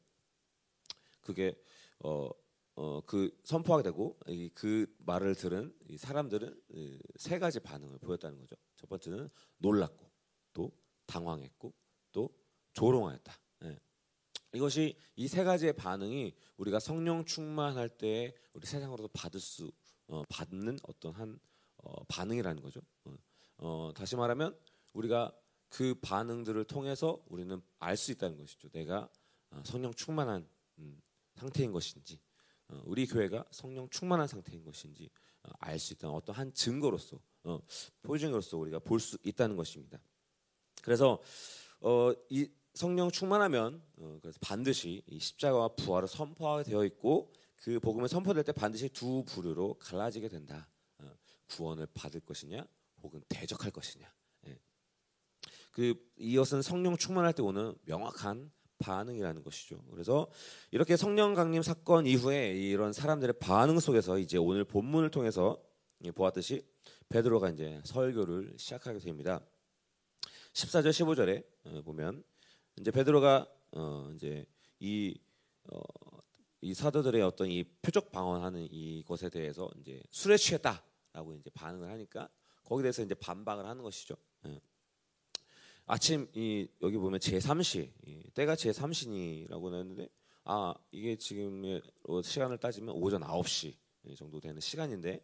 그게 1.22 1.60
어, 2.00 2.30
어, 2.76 3.00
그 3.06 3.30
선포하게 3.44 3.84
되고 3.84 4.18
이, 4.26 4.50
그 4.54 4.92
말을 4.98 5.34
들은 5.34 5.74
이 5.88 5.96
사람들은 5.96 6.60
이, 6.70 6.98
세 7.16 7.38
가지 7.38 7.60
반응을 7.60 7.98
보였다는 7.98 8.38
거죠. 8.38 8.56
첫 8.76 8.88
번째는 8.88 9.28
놀랐고 9.58 10.10
또 10.52 10.72
당황했고 11.06 11.72
또 12.12 12.30
조롱하였다. 12.72 13.38
예. 13.64 13.78
이것이 14.54 14.96
이 15.16 15.28
세 15.28 15.44
가지의 15.44 15.74
반응이 15.74 16.34
우리가 16.56 16.80
성령 16.80 17.24
충만할 17.24 17.88
때 17.88 18.34
우리 18.52 18.66
세상으로도 18.66 19.08
받을 19.08 19.40
수 19.40 19.70
어, 20.08 20.22
받는 20.28 20.78
어떤 20.84 21.12
한 21.14 21.38
어, 21.78 22.04
반응이라는 22.04 22.62
거죠. 22.62 22.80
어, 23.04 23.16
어 23.58 23.92
다시 23.94 24.16
말하면 24.16 24.58
우리가 24.92 25.32
그 25.68 25.94
반응들을 26.00 26.64
통해서 26.64 27.22
우리는 27.28 27.60
알 27.78 27.96
수 27.96 28.12
있다는 28.12 28.36
것이죠. 28.38 28.68
내가 28.70 29.08
어, 29.50 29.62
성령 29.64 29.92
충만한 29.94 30.48
음, 30.78 31.00
상태인 31.34 31.72
것인지, 31.72 32.14
어, 32.14 32.33
우리 32.84 33.06
교회가 33.06 33.44
성령 33.50 33.88
충만한 33.90 34.26
상태인 34.26 34.64
것인지 34.64 35.10
어, 35.42 35.50
알수 35.58 35.92
있다는 35.94 36.14
어떤 36.14 36.34
한 36.34 36.52
증거로서, 36.54 37.20
포징으로서 38.02 38.56
우리가 38.56 38.78
볼 38.78 39.00
수 39.00 39.18
있다는 39.22 39.56
것입니다. 39.56 39.98
그래서 40.82 41.20
이 42.30 42.50
성령 42.72 43.10
충만하면 43.10 43.82
그래서 44.20 44.38
반드시 44.40 45.02
이 45.06 45.18
십자가와 45.18 45.68
부활을 45.76 46.08
선포하게 46.08 46.64
되어 46.64 46.84
있고 46.86 47.32
그 47.56 47.78
복음을 47.80 48.08
선포될 48.08 48.44
때 48.44 48.52
반드시 48.52 48.88
두 48.88 49.24
부류로 49.24 49.74
갈라지게 49.78 50.28
된다. 50.28 50.68
구원을 51.50 51.86
받을 51.94 52.20
것이냐, 52.20 52.66
혹은 53.02 53.22
대적할 53.28 53.70
것이냐. 53.70 54.10
그 55.72 55.94
이것은 56.16 56.62
성령 56.62 56.96
충만할 56.96 57.32
때 57.32 57.42
오는 57.42 57.76
명확한 57.84 58.50
반응이라는 58.78 59.42
것이죠. 59.42 59.82
그래서 59.90 60.28
이렇게 60.70 60.96
성령 60.96 61.34
강림 61.34 61.62
사건 61.62 62.06
이후에 62.06 62.52
이런 62.54 62.92
사람들의 62.92 63.34
반응 63.40 63.80
속에서 63.80 64.18
이제 64.18 64.38
오늘 64.38 64.64
본문을 64.64 65.10
통해서 65.10 65.62
보았듯이 66.14 66.62
베드로가 67.08 67.50
이제 67.50 67.80
설교를 67.84 68.54
시작하게 68.56 68.98
됩니다. 68.98 69.40
14절 70.52 70.90
15절에 70.90 71.44
어, 71.64 71.82
보면 71.82 72.22
이제 72.78 72.90
베드로가 72.90 73.46
어 73.72 74.10
이제 74.14 74.46
이 74.80 75.18
어, 75.64 75.80
이 76.60 76.74
사도들의 76.74 77.20
어떤 77.22 77.48
이 77.48 77.64
표적 77.82 78.10
방언하는 78.10 78.68
이것에 78.70 79.28
대해서 79.28 79.70
이제 79.80 80.02
술에 80.10 80.36
취했다라고 80.36 81.34
이제 81.38 81.50
반응을 81.54 81.90
하니까 81.90 82.28
거기에 82.64 82.84
대해서 82.84 83.02
이제 83.02 83.14
반박을 83.14 83.66
하는 83.66 83.82
것이죠. 83.82 84.16
예. 85.84 85.92
아침 85.92 86.28
이 86.34 86.66
여기 86.82 86.96
보면 86.96 87.20
제3시 87.20 88.34
때가 88.34 88.54
제3시니라고 88.54 89.70
나왔는데 89.70 90.08
아 90.44 90.74
이게 90.90 91.16
지금 91.16 91.80
시간을 92.22 92.58
따지면 92.58 92.94
오전 92.94 93.22
9시 93.22 93.74
정도 94.16 94.40
되는 94.40 94.60
시간인데 94.60 95.20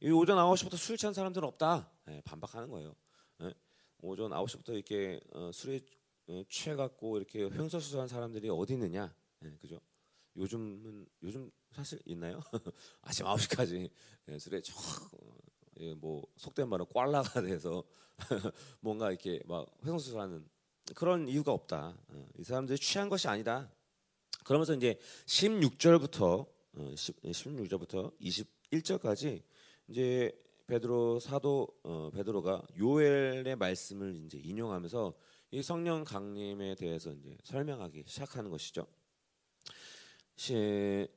이 0.00 0.10
오전 0.10 0.36
9시부터 0.36 0.76
술 0.76 0.96
취한 0.96 1.14
사람들은 1.14 1.48
없다 1.48 1.90
예, 2.08 2.20
반박하는 2.24 2.70
거예요. 2.70 2.94
예, 3.42 3.54
오전 4.00 4.30
9시부터 4.30 4.74
이렇게 4.74 5.20
어, 5.32 5.50
술에 5.52 5.80
어, 6.28 6.42
취해갖고 6.48 7.16
이렇게 7.16 7.44
횡설수설한 7.44 8.08
사람들이 8.08 8.48
어디 8.50 8.74
있느냐, 8.74 9.14
예, 9.44 9.56
그죠? 9.60 9.80
요즘은 10.36 11.06
요즘 11.22 11.50
사실 11.70 11.98
있나요? 12.04 12.40
아침 13.00 13.24
9시까지 13.24 13.90
예, 14.28 14.38
술에 14.38 14.60
쫙 14.60 14.74
예, 15.22 15.28
뭐 15.98 16.26
속된 16.36 16.68
말은 16.68 16.86
꽐라가 16.86 17.42
돼서 17.42 17.84
뭔가 18.80 19.10
이렇게 19.10 19.40
막 19.46 19.66
횡설수설하는 19.84 20.46
그런 20.94 21.28
이유가 21.28 21.52
없다. 21.52 21.96
어, 22.08 22.28
이 22.38 22.44
사람들이 22.44 22.78
취한 22.78 23.08
것이 23.08 23.26
아니다. 23.28 23.70
그러면서 24.44 24.74
이제 24.74 24.98
16절부터 25.26 26.46
16절부터 26.74 28.06
어, 28.06 28.12
21절까지 28.20 29.42
이제 29.88 30.32
베드로 30.66 31.20
사도 31.20 31.68
어, 31.82 32.10
베드로가 32.12 32.62
요엘의 32.78 33.56
말씀을 33.56 34.16
이제 34.24 34.38
인용하면서 34.38 35.14
이 35.52 35.62
성령 35.62 36.04
강림에 36.04 36.74
대해서 36.74 37.12
이제 37.12 37.36
설명하기 37.44 38.04
시작하는 38.06 38.50
것이죠. 38.50 38.86
이제 40.36 41.08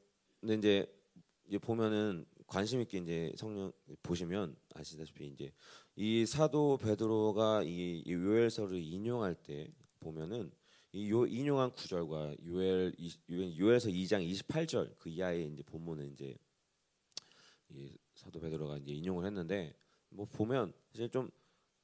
보면은 1.62 2.26
관심 2.50 2.82
있게 2.82 2.98
이제 2.98 3.32
성령 3.38 3.72
보시면 4.04 4.56
아시다시피 4.74 5.28
이제 5.28 5.52
이 5.96 6.26
사도 6.26 6.78
베드로가 6.78 7.64
이, 7.64 8.04
이 8.06 8.12
요엘서를 8.12 8.82
인용할 8.82 9.36
때 9.36 9.72
보면은 10.00 10.52
이 10.92 11.10
요 11.10 11.26
인용한 11.28 11.72
구절과 11.72 12.36
요엘 12.44 12.96
요엘서 13.30 13.90
2장 13.90 14.28
28절 14.28 14.96
그 14.98 15.10
이하의 15.10 15.52
이제 15.54 15.62
본문은 15.64 16.14
이제 16.14 16.36
이 17.70 17.96
사도 18.16 18.40
베드로가 18.40 18.78
이제 18.78 18.94
인용을 18.94 19.26
했는데 19.26 19.76
뭐 20.10 20.26
보면 20.26 20.74
이제 20.94 21.08
좀 21.08 21.30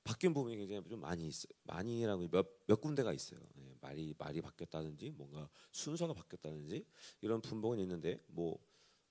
바뀐 0.03 0.33
부분이 0.33 0.57
굉장히 0.57 0.87
좀 0.89 1.01
많이 1.01 1.27
있어요. 1.27 1.51
많이라고 1.63 2.27
몇, 2.29 2.47
몇 2.65 2.81
군데가 2.81 3.13
있어요. 3.13 3.39
예, 3.57 3.75
말이 3.79 4.13
말이 4.17 4.41
바뀌었다든지 4.41 5.11
뭔가 5.11 5.49
순서가 5.71 6.13
바뀌었다든지 6.13 6.85
이런 7.21 7.41
분봉은 7.41 7.79
있는데 7.79 8.19
뭐 8.27 8.57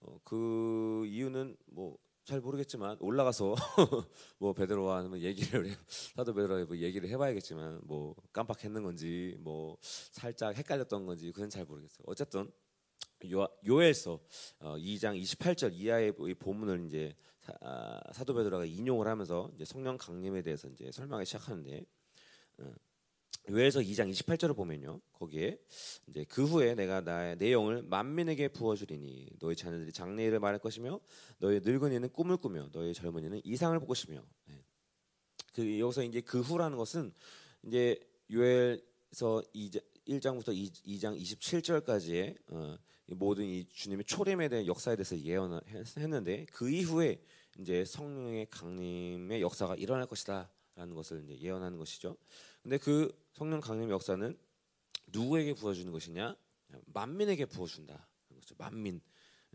어 0.05 0.19
그 0.25 1.05
이유는 1.07 1.57
뭐 1.67 2.05
잘 2.25 2.41
모르겠지만 2.41 2.97
올라가서 3.01 3.55
뭐 4.39 4.55
베드로와 4.55 5.03
뭐 5.03 5.19
얘기를 5.19 5.77
사도 6.17 6.33
베드로와 6.33 6.65
뭐 6.65 6.77
얘기를 6.79 7.09
해봐야겠지만 7.11 7.83
뭐 7.85 8.17
깜빡했는 8.33 8.83
건지 8.83 9.37
뭐 9.41 9.77
살짝 9.83 10.57
헷갈렸던 10.57 11.05
건지 11.05 11.31
그건 11.33 11.51
잘 11.51 11.67
모르겠어요. 11.67 12.05
어쨌든 12.07 12.51
요, 13.31 13.47
요엘서 13.67 14.21
어, 14.61 14.77
2장 14.77 15.21
28절 15.21 15.75
이하의 15.75 16.15
이 16.19 16.35
본문을 16.35 16.87
이제 16.87 17.15
사, 17.41 17.53
아, 17.61 18.01
사도 18.13 18.33
베드로가 18.33 18.65
인용을 18.65 19.07
하면서 19.07 19.51
이제 19.55 19.67
성령 19.67 19.99
강림에 19.99 20.41
대해서 20.41 20.67
이제 20.69 20.91
설명하기 20.91 21.27
시작하는데 21.27 21.85
어, 22.59 22.73
요에서 23.51 23.81
2장 23.81 24.11
28절을 24.11 24.57
보면요. 24.57 25.01
거기에 25.13 25.59
이제 26.09 26.25
그 26.29 26.45
후에 26.45 26.75
내가 26.75 27.01
나의 27.01 27.37
내용을 27.37 27.83
만민에게 27.83 28.49
부어 28.49 28.75
주리니 28.75 29.29
너희 29.39 29.55
자녀들이 29.55 29.93
장래일을 29.93 30.41
말할 30.41 30.59
것이며 30.59 31.01
너희 31.39 31.61
늙은이는 31.63 32.09
꿈을 32.11 32.39
꾸며 32.39 32.69
너희 32.73 32.95
젊은이는 32.95 33.43
이상을 33.45 33.79
볼 33.79 33.89
것이며. 33.89 34.25
네. 34.47 34.65
그 35.53 35.79
여기서 35.79 36.05
이제 36.05 36.21
그 36.21 36.41
후라는 36.41 36.79
것은 36.79 37.13
이제 37.65 37.99
요엘서 38.31 39.43
1장부터 40.07 40.53
2 40.53 40.99
장 40.99 41.15
27절까지의 41.15 42.37
어, 42.49 42.79
모든 43.09 43.45
이 43.45 43.67
주님의 43.69 44.05
초림에 44.05 44.49
대한 44.49 44.67
역사에 44.67 44.97
대해서 44.97 45.19
예언을 45.19 45.61
했는데 45.99 46.47
그 46.51 46.71
이후에 46.71 47.21
이제 47.59 47.85
성령의 47.85 48.47
강림의 48.51 49.43
역사가 49.43 49.77
일어날 49.77 50.07
것이다. 50.07 50.51
것이다라는 50.75 50.95
것을 50.95 51.23
이제 51.25 51.39
예언하는 51.41 51.79
것이죠. 51.79 52.17
근데 52.63 52.79
그 52.79 53.11
성령 53.35 53.61
강림 53.61 53.91
역사는 53.91 54.39
누구에게 55.09 55.55
부어주는 55.55 55.91
것이냐? 55.93 56.37
만민에게 56.87 57.47
부어준다. 57.47 58.09
만민. 58.59 59.01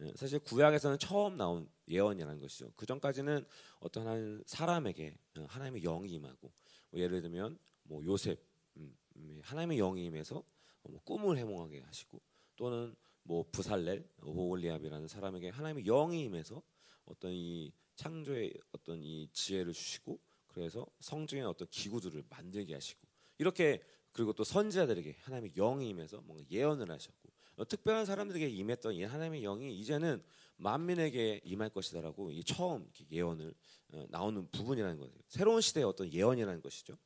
예, 0.02 0.14
사실 0.16 0.40
구약에서는 0.40 0.98
처음 1.00 1.38
나온 1.38 1.70
예언이라는 1.88 2.40
것이죠. 2.40 2.72
그 2.76 2.86
전까지는 2.86 3.46
어떤 3.80 4.08
한 4.08 4.44
사람에게 4.46 5.18
어, 5.38 5.46
하나님의 5.50 5.82
영이 5.82 6.10
임하고 6.12 6.52
뭐 6.92 7.00
예를 7.00 7.22
들면 7.22 7.58
뭐 7.84 8.04
요셉 8.06 8.42
음, 8.78 8.96
음, 9.18 9.40
하나님의 9.44 9.78
영이 9.78 10.06
임해서 10.06 10.44
뭐 10.84 11.02
꿈을 11.04 11.38
해몽하게 11.38 11.82
하시고 11.82 12.22
또는 12.56 12.96
뭐 13.24 13.46
부살렐 13.52 14.04
오홀리압이라는 14.24 15.08
사람에게 15.08 15.50
하나님의 15.50 15.84
영이 15.84 16.24
임해서 16.24 16.62
어떤 17.06 17.32
이 17.32 17.74
창조의 17.96 18.54
어떤 18.72 19.02
이 19.04 19.30
지혜를 19.34 19.74
주시고 19.74 20.20
그래서 20.48 20.86
성중의 21.02 21.44
어떤 21.44 21.68
기구들을 21.70 22.24
만들게 22.30 22.74
하시고 22.74 23.09
이렇게 23.40 23.82
그리고 24.12 24.34
또 24.34 24.44
선지자들에게 24.44 25.18
하나님의 25.22 25.54
영이 25.54 25.90
임해서 25.90 26.22
뭔가 26.22 26.44
예언을 26.52 26.92
하셨고 26.92 27.30
어, 27.56 27.68
특별한 27.68 28.06
사람들에게 28.06 28.48
임했던 28.48 28.94
이 28.94 29.04
하나님의 29.04 29.42
영이 29.42 29.78
이제는 29.80 30.24
만민에게 30.58 31.42
임할 31.44 31.70
것이다라고 31.70 32.32
이 32.32 32.44
처음 32.44 32.90
예언을 33.12 33.54
어, 33.94 34.06
나오는 34.10 34.50
부분이라는 34.52 35.00
거예요. 35.00 35.14
새로운 35.28 35.62
시대의 35.62 35.86
어떤 35.86 36.12
예언이라는 36.12 36.62
것이죠. 36.62 36.98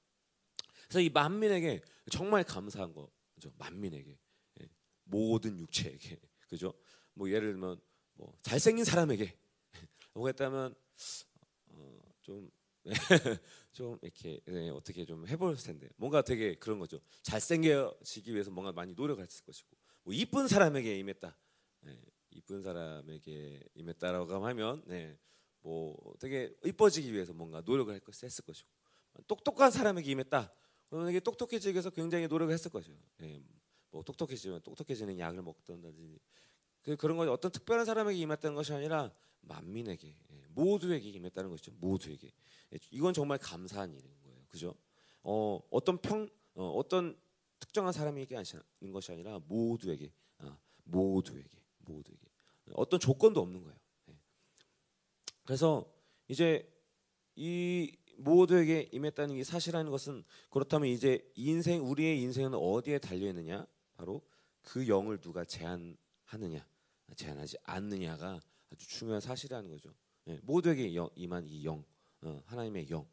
그래서 0.83 1.01
이 1.01 1.09
만민에게 1.09 1.81
정말 2.11 2.43
감사한 2.43 2.93
거죠. 2.93 3.51
만민에게 3.57 4.17
예. 4.61 4.69
모든 5.05 5.59
육체에게 5.59 6.19
그죠? 6.49 6.73
뭐 7.13 7.29
예를 7.29 7.53
들면 7.53 7.79
뭐 8.15 8.35
잘생긴 8.41 8.85
사람에게 8.85 9.35
뭐겠다면 10.13 10.75
어, 11.69 11.99
좀 12.21 12.51
좀 13.71 13.97
이렇게 14.01 14.39
네, 14.45 14.69
어떻게 14.69 15.05
좀 15.05 15.27
해볼 15.27 15.55
텐데 15.57 15.89
뭔가 15.95 16.21
되게 16.21 16.55
그런 16.55 16.79
거죠. 16.79 16.99
잘생겨지기 17.21 18.33
위해서 18.33 18.51
뭔가 18.51 18.71
많이 18.71 18.93
노력했을 18.93 19.45
것이고 19.45 19.69
뭐 20.03 20.13
이쁜 20.13 20.47
사람에게 20.47 20.97
임했다. 20.99 21.37
네, 21.81 22.01
이쁜 22.31 22.61
사람에게 22.61 23.63
임했다라고 23.75 24.45
하면 24.45 24.83
네, 24.85 25.17
뭐 25.61 25.95
되게 26.19 26.53
이뻐지기 26.65 27.13
위해서 27.13 27.33
뭔가 27.33 27.61
노력을 27.61 27.93
했을 27.93 28.43
것이고 28.43 28.69
똑똑한 29.27 29.71
사람에게 29.71 30.11
임했다. 30.11 30.53
그러면 30.89 31.09
이게 31.09 31.19
똑똑해지기 31.19 31.73
위해서 31.73 31.89
굉장히 31.89 32.27
노력을 32.27 32.53
했을 32.53 32.69
것이죠. 32.69 32.97
네, 33.17 33.41
뭐 33.91 34.03
똑똑해지면 34.03 34.61
똑똑해지는 34.61 35.17
약을 35.19 35.41
먹던지 35.41 36.19
그 36.81 36.97
그런 36.97 37.15
거 37.17 37.31
어떤 37.31 37.51
특별한 37.51 37.85
사람에게 37.85 38.19
임했다는 38.19 38.55
것이 38.55 38.73
아니라 38.73 39.13
만민에게 39.43 40.07
예, 40.07 40.43
모두에게 40.49 41.09
임했다는 41.09 41.49
것이죠. 41.49 41.71
모두에게 41.79 42.31
예, 42.73 42.79
이건 42.91 43.13
정말 43.13 43.37
감사한 43.37 43.93
일인 43.93 44.11
거예요. 44.23 44.37
그죠? 44.47 44.75
어, 45.23 45.59
어떤 45.69 45.97
평 45.99 46.29
어, 46.55 46.69
어떤 46.71 47.17
특정한 47.59 47.93
사람에게 47.93 48.35
하는 48.35 48.91
것이 48.91 49.11
아니라 49.11 49.39
모두에게 49.47 50.11
아, 50.39 50.57
모두에게 50.83 51.49
모두에게 51.79 52.27
어떤 52.73 52.99
조건도 52.99 53.41
없는 53.41 53.63
거예요. 53.63 53.77
예. 54.09 54.17
그래서 55.45 55.91
이제 56.27 56.69
이 57.35 57.95
모두에게 58.17 58.89
임했다는 58.91 59.35
이 59.35 59.43
사실이라는 59.43 59.89
것은 59.91 60.23
그렇다면 60.49 60.89
이제 60.89 61.29
인생 61.35 61.83
우리의 61.89 62.21
인생은 62.21 62.53
어디에 62.53 62.99
달려 62.99 63.27
있느냐? 63.29 63.65
바로 63.95 64.21
그 64.61 64.87
영을 64.87 65.19
누가 65.19 65.43
제한하느냐, 65.43 66.65
제한하지 67.15 67.57
않느냐가 67.63 68.39
아주 68.73 68.87
중요한 68.87 69.21
사실이라는 69.21 69.69
거죠. 69.69 69.93
예, 70.27 70.39
모두에게 70.43 70.95
영, 70.95 71.09
임한 71.15 71.47
이 71.47 71.63
영, 71.65 71.83
어, 72.21 72.41
하나님의 72.47 72.89
영. 72.89 73.07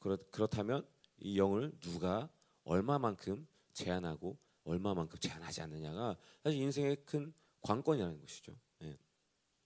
그렇, 0.00 0.16
그렇다면 0.30 0.86
이 1.18 1.38
영을 1.38 1.72
누가 1.80 2.30
얼마만큼 2.64 3.46
제한하고 3.72 4.38
얼마만큼 4.64 5.18
제한하지 5.18 5.62
않느냐가 5.62 6.16
사실 6.42 6.60
인생의 6.60 6.96
큰 7.04 7.32
관건이라는 7.60 8.20
것이죠. 8.20 8.56
예. 8.82 8.96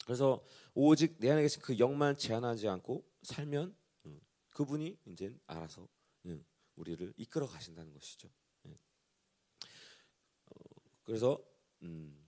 그래서 0.05 0.45
오직 0.75 1.17
내 1.19 1.31
안에 1.31 1.43
계신 1.43 1.63
그 1.63 1.79
영만 1.79 2.17
제한하지 2.17 2.69
않고 2.69 3.05
살면 3.23 3.77
음, 4.07 4.21
그분이 4.51 4.99
이제 5.07 5.37
알아서 5.47 5.89
음, 6.27 6.45
우리를 6.77 7.13
이끌어 7.17 7.47
가신다는 7.47 7.93
것이죠. 7.93 8.29
예. 8.67 8.79
어, 10.47 10.55
그래서 11.05 11.41
음, 11.83 12.27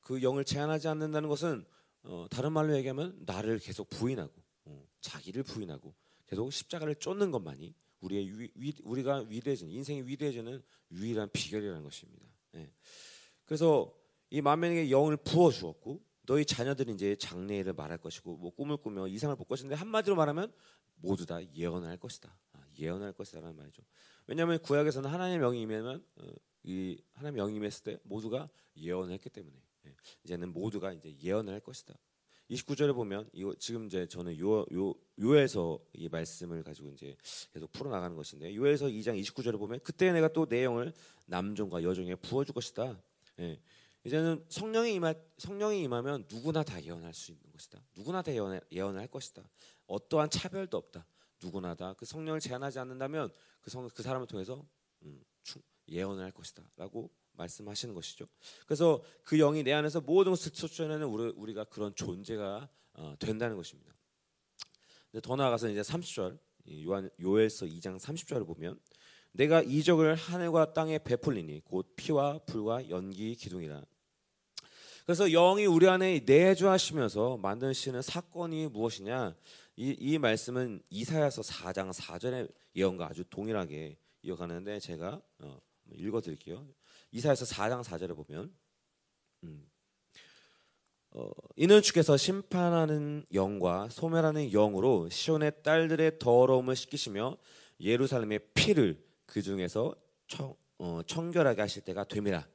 그 0.00 0.22
영을 0.22 0.44
제한하지 0.44 0.88
않는다는 0.88 1.28
것은 1.28 1.66
어, 2.06 2.26
다른 2.30 2.52
말로 2.52 2.76
얘기하면 2.76 3.20
나를 3.26 3.58
계속 3.58 3.90
부인하고 3.90 4.32
어, 4.64 4.88
자기를 5.00 5.42
부인하고 5.42 5.94
계속 6.26 6.50
십자가를 6.52 6.96
쫓는 6.96 7.30
것만이 7.30 7.74
우리의 8.00 8.38
위, 8.38 8.50
위, 8.54 8.74
우리가 8.84 9.24
위대해지는 9.28 9.72
인생이 9.72 10.02
위대해지는 10.02 10.62
유일한 10.92 11.28
비결이라는 11.32 11.82
것입니다. 11.82 12.26
예. 12.54 12.70
그래서 13.44 13.92
이 14.30 14.40
만면에게 14.40 14.90
영을 14.90 15.16
부어 15.16 15.50
주었고 15.50 16.04
너희 16.26 16.44
자녀들이 16.44 16.92
이제 16.92 17.16
장래를 17.16 17.72
말할 17.72 17.98
것이고 17.98 18.36
뭐 18.36 18.50
꿈을 18.50 18.76
꾸며 18.76 19.06
이상을 19.06 19.34
볼 19.36 19.46
것인데 19.46 19.74
한마디로 19.74 20.16
말하면 20.16 20.52
모두 20.96 21.26
다 21.26 21.40
예언을 21.54 21.88
할 21.88 21.96
것이다. 21.96 22.36
아, 22.52 22.60
예언할 22.78 23.12
것이다라는 23.12 23.56
말이죠. 23.56 23.82
왜냐하면 24.26 24.58
구약에서는 24.60 25.08
하나님의 25.08 25.38
명이 25.40 25.60
임하면 25.60 26.04
어, 26.16 26.28
이 26.64 27.00
하나님의 27.12 27.42
명이 27.44 27.56
임했을 27.56 27.84
때 27.84 27.98
모두가 28.02 28.48
예언을 28.76 29.14
했기 29.14 29.30
때문에 29.30 29.56
예. 29.56 29.65
이제는 30.24 30.52
모두가 30.52 30.92
이제 30.92 31.14
예언을 31.22 31.52
할 31.52 31.60
것이다. 31.60 31.94
29절에 32.50 32.94
보면 32.94 33.28
이거 33.32 33.54
지금 33.56 33.86
이제 33.86 34.06
저는 34.06 34.38
요, 34.38 34.64
요, 34.72 34.94
요에서 35.20 35.80
이 35.94 36.08
말씀을 36.08 36.62
가지고 36.62 36.90
이제 36.90 37.16
계속 37.52 37.72
풀어 37.72 37.90
나가는 37.90 38.14
것인데 38.14 38.54
요에서 38.54 38.86
2장 38.86 39.20
29절에 39.20 39.58
보면 39.58 39.80
그때 39.80 40.12
내가 40.12 40.28
또 40.28 40.46
내용을 40.48 40.92
남종과 41.26 41.82
여종에 41.82 42.14
부어 42.16 42.44
줄 42.44 42.54
것이다. 42.54 43.00
예. 43.40 43.60
이제는 44.04 44.44
성령이 44.48 44.94
임하 44.94 45.14
성령이 45.38 45.82
임하면 45.82 46.26
누구나 46.30 46.62
다 46.62 46.80
예언할 46.80 47.12
수 47.12 47.32
있는 47.32 47.50
것이다. 47.50 47.82
누구나 47.96 48.22
다 48.22 48.32
예언, 48.32 48.60
예언을 48.70 49.00
할 49.00 49.08
것이다. 49.08 49.42
어떠한 49.88 50.30
차별도 50.30 50.76
없다. 50.76 51.04
누구나 51.42 51.74
다 51.74 51.94
그 51.94 52.04
성령을 52.06 52.40
제한하지 52.40 52.78
않는다면 52.78 53.30
그, 53.60 53.70
성, 53.70 53.88
그 53.88 54.02
사람을 54.02 54.26
통해서 54.28 54.64
음, 55.02 55.22
예언을 55.88 56.22
할 56.22 56.32
것이다라고 56.32 57.10
말씀하시는 57.36 57.94
것이죠. 57.94 58.26
그래서 58.66 59.02
그 59.22 59.36
영이 59.36 59.62
내 59.62 59.72
안에서 59.72 60.00
모든 60.00 60.32
것을 60.32 60.52
쫓아내는 60.52 61.06
우리, 61.06 61.54
가 61.54 61.64
그런 61.64 61.94
존재가 61.94 62.68
어, 62.94 63.14
된다는 63.18 63.56
것입니다. 63.56 63.94
더 65.22 65.36
나아가서 65.36 65.68
이제 65.68 65.80
30절 65.80 66.38
요한 66.84 67.10
요엘서 67.20 67.66
2장 67.66 67.98
30절을 67.98 68.46
보면 68.46 68.78
내가 69.32 69.62
이적을 69.62 70.14
하늘과 70.14 70.72
땅에 70.72 70.98
베풀리니 70.98 71.60
곧 71.64 71.94
피와 71.96 72.40
불과 72.46 72.88
연기 72.88 73.34
기둥이라. 73.34 73.82
그래서 75.04 75.28
영이 75.28 75.66
우리 75.66 75.88
안에 75.88 76.20
내주하시면서 76.26 77.36
만드시는 77.36 78.02
사건이 78.02 78.68
무엇이냐? 78.68 79.36
이, 79.76 79.94
이 80.00 80.18
말씀은 80.18 80.82
이사야서 80.90 81.42
4장 81.42 81.92
4절의 81.92 82.50
예언과 82.74 83.06
아주 83.06 83.24
동일하게 83.30 83.98
이어가는데 84.22 84.80
제가 84.80 85.20
어, 85.38 85.60
읽어드릴게요. 85.92 86.66
이사에서 87.12 87.44
4장 87.44 87.82
4절에 87.82 88.14
보면 88.14 88.54
음, 89.44 89.68
어, 91.10 91.30
이는 91.56 91.80
주께서 91.80 92.16
심판하는 92.16 93.24
영과 93.32 93.88
소멸하는 93.88 94.50
영으로 94.50 95.08
시온의 95.08 95.62
딸들의 95.62 96.18
더러움을 96.18 96.76
씻기시며 96.76 97.38
예루살렘의 97.80 98.40
피를 98.52 99.02
그 99.24 99.40
중에서 99.40 99.94
청, 100.26 100.54
어, 100.78 101.00
청결하게 101.06 101.62
하실 101.62 101.82
때가 101.84 102.04
됨이라. 102.04 102.46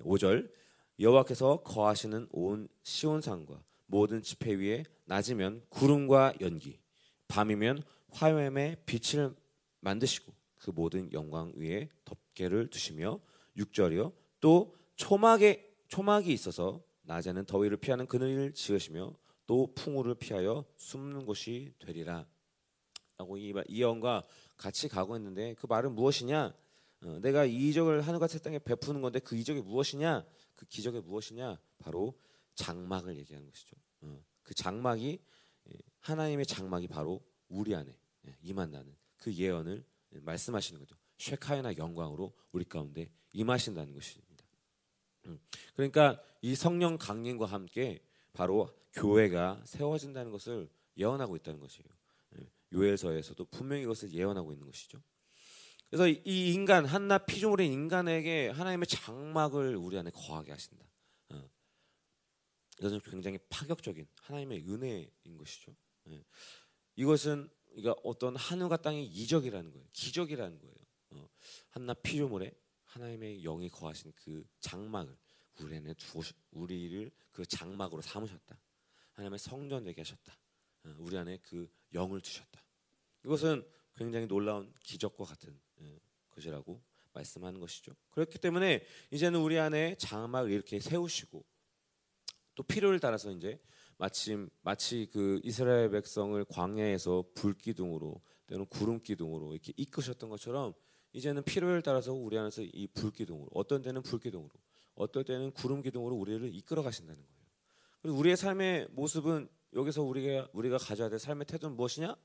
5절 0.00 0.50
여호와께서 0.98 1.62
거하시는 1.62 2.28
온 2.30 2.68
시온산과 2.82 3.62
모든 3.86 4.22
지폐 4.22 4.54
위에 4.54 4.84
낮이면 5.06 5.62
구름과 5.70 6.34
연기, 6.42 6.78
밤이면 7.26 7.82
화염의 8.10 8.82
빛을 8.84 9.34
만드시고 9.80 10.32
그 10.58 10.70
모든 10.70 11.10
영광 11.12 11.52
위에 11.56 11.88
덮개를 12.04 12.68
두시며 12.68 13.18
6절이요. 13.64 14.12
또 14.40 14.74
초막에 14.96 15.68
초막이 15.88 16.32
있어서 16.32 16.82
낮에는 17.02 17.44
더위를 17.46 17.76
피하는 17.76 18.06
그늘을 18.06 18.52
지으시며 18.54 19.14
또 19.46 19.74
풍우를 19.74 20.14
피하여 20.14 20.64
숨는 20.76 21.26
곳이 21.26 21.74
되리라. 21.78 22.26
라고 23.18 23.36
이, 23.36 23.52
이 23.68 23.82
영과 23.82 24.24
같이 24.56 24.88
가고 24.88 25.16
있는데 25.16 25.54
그 25.54 25.66
말은 25.66 25.94
무엇이냐? 25.94 26.54
어, 27.02 27.18
내가 27.20 27.44
이 27.44 27.68
이적을 27.68 28.02
하늘과 28.02 28.28
새 28.28 28.38
땅에 28.38 28.58
베푸는 28.58 29.00
건데 29.00 29.18
그 29.18 29.36
이적이 29.36 29.62
무엇이냐? 29.62 30.24
그 30.54 30.66
기적이 30.66 31.00
무엇이냐? 31.00 31.58
바로 31.78 32.18
장막을 32.54 33.16
얘기하는 33.18 33.48
것이죠. 33.50 33.76
어, 34.02 34.22
그 34.42 34.54
장막이 34.54 35.18
예, 35.68 35.78
하나님의 36.00 36.46
장막이 36.46 36.88
바로 36.88 37.20
우리 37.48 37.74
안에 37.74 37.94
예, 38.26 38.36
임한다는 38.42 38.94
그 39.16 39.32
예언을 39.32 39.84
말씀하시는 40.10 40.78
거죠. 40.80 40.96
쉐카이나 41.20 41.76
영광으로 41.76 42.32
우리 42.50 42.64
가운데 42.64 43.10
임하신다는 43.32 43.92
것입니다. 43.92 44.44
음. 45.26 45.38
그러니까 45.74 46.20
이 46.40 46.54
성령 46.54 46.96
강림과 46.96 47.46
함께 47.46 48.02
바로 48.32 48.74
교회가 48.94 49.62
세워진다는 49.66 50.32
것을 50.32 50.68
예언하고 50.96 51.36
있다는 51.36 51.60
것이에요. 51.60 51.88
예. 52.38 52.50
요엘서에서도 52.72 53.44
분명히 53.46 53.82
이것을 53.82 54.12
예언하고 54.12 54.52
있는 54.52 54.66
것이죠. 54.66 55.00
그래서 55.90 56.08
이 56.08 56.52
인간 56.52 56.86
한나 56.86 57.18
피조물인 57.18 57.70
인간에게 57.70 58.48
하나님의 58.48 58.86
장막을 58.86 59.76
우리 59.76 59.98
안에 59.98 60.10
거하게 60.10 60.52
하신다. 60.52 60.84
어. 61.30 61.50
이것은 62.78 63.00
굉장히 63.00 63.38
파격적인 63.50 64.06
하나님의 64.22 64.64
은혜인 64.68 65.36
것이죠. 65.36 65.74
예. 66.08 66.24
이것은 66.96 67.50
그러니까 67.74 67.94
어떤 68.04 68.36
하늘과 68.36 68.78
땅의 68.78 69.04
이적이라는 69.06 69.70
거예요. 69.70 69.86
기적이라는 69.92 70.58
거예요. 70.58 70.79
어. 71.40 71.66
한나 71.70 71.94
피조물에 71.94 72.52
하나님의 72.84 73.42
영이 73.42 73.68
거하신 73.70 74.12
그 74.16 74.44
장막을 74.60 75.16
우리 75.60 75.76
안에 75.76 75.94
두어 75.94 76.22
우리를 76.50 77.10
그 77.30 77.44
장막으로 77.46 78.02
삼으셨다. 78.02 78.60
하나님의 79.12 79.38
성전 79.38 79.84
되게 79.84 80.00
하셨다. 80.00 80.36
어, 80.84 80.94
우리 80.98 81.16
안에 81.16 81.38
그 81.38 81.70
영을 81.92 82.20
주셨다. 82.20 82.64
이것은 83.24 83.66
굉장히 83.94 84.26
놀라운 84.26 84.72
기적과 84.80 85.24
같은 85.24 85.60
예, 85.80 86.00
것이라고 86.30 86.82
말씀하는 87.12 87.60
것이죠. 87.60 87.94
그렇기 88.10 88.38
때문에 88.38 88.84
이제는 89.10 89.40
우리 89.40 89.58
안에 89.58 89.96
장막을 89.96 90.50
이렇게 90.50 90.80
세우시고 90.80 91.44
또 92.54 92.62
필요를 92.62 93.00
따라서 93.00 93.30
이제 93.30 93.60
마침 93.98 94.48
마치 94.62 95.08
그 95.12 95.40
이스라엘 95.44 95.90
백성을 95.90 96.42
광야에서 96.46 97.24
불 97.34 97.54
기둥으로 97.54 98.22
때는 98.46 98.66
구름 98.66 99.00
기둥으로 99.00 99.52
이렇게 99.52 99.72
이끄셨던 99.76 100.30
것처럼 100.30 100.72
이제는 101.12 101.42
필요에 101.42 101.80
따라서 101.80 102.12
우리 102.12 102.38
안에서 102.38 102.62
이 102.62 102.86
불 102.88 103.10
기둥으로 103.10 103.48
어떤 103.54 103.82
때는 103.82 104.02
불 104.02 104.20
기둥으로 104.20 104.50
어떨 104.94 105.24
때는 105.24 105.52
구름 105.52 105.82
기둥으로 105.82 106.14
우리를 106.16 106.54
이끌어 106.54 106.82
가신다는 106.82 107.20
거예요. 107.20 107.40
그리고 108.02 108.18
우리의 108.18 108.36
삶의 108.36 108.88
모습은 108.92 109.48
여기서 109.74 110.02
우리가 110.02 110.48
우리가 110.52 110.78
가져야 110.78 111.08
될 111.08 111.18
삶의 111.18 111.46
태도는 111.46 111.76
무엇이냐? 111.76 112.16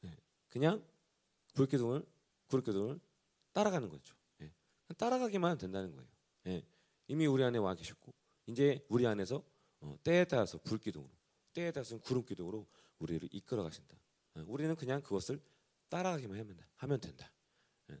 네, 0.00 0.16
그냥 0.48 0.84
불 1.54 1.66
기둥을 1.66 2.04
구름 2.46 2.64
기둥을 2.64 3.00
따라가는 3.52 3.88
거죠. 3.88 4.14
네, 4.38 4.52
따라가기만 4.96 5.58
된다는 5.58 5.92
거예요. 5.94 6.08
네, 6.44 6.64
이미 7.08 7.26
우리 7.26 7.42
안에 7.42 7.58
와 7.58 7.74
계셨고 7.74 8.12
이제 8.46 8.84
우리 8.88 9.06
안에서 9.06 9.42
어, 9.80 9.96
때에 10.02 10.24
따라서 10.24 10.58
불 10.58 10.78
기둥으로 10.78 11.10
때에 11.52 11.70
따라서 11.70 11.98
구름 11.98 12.24
기둥으로 12.24 12.66
우리를 12.98 13.28
이끌어 13.32 13.62
가신다. 13.62 13.96
우리는 14.46 14.74
그냥 14.74 15.00
그것을 15.00 15.40
따라가기만 15.88 16.36
하면 16.76 17.00
된다. 17.00 17.30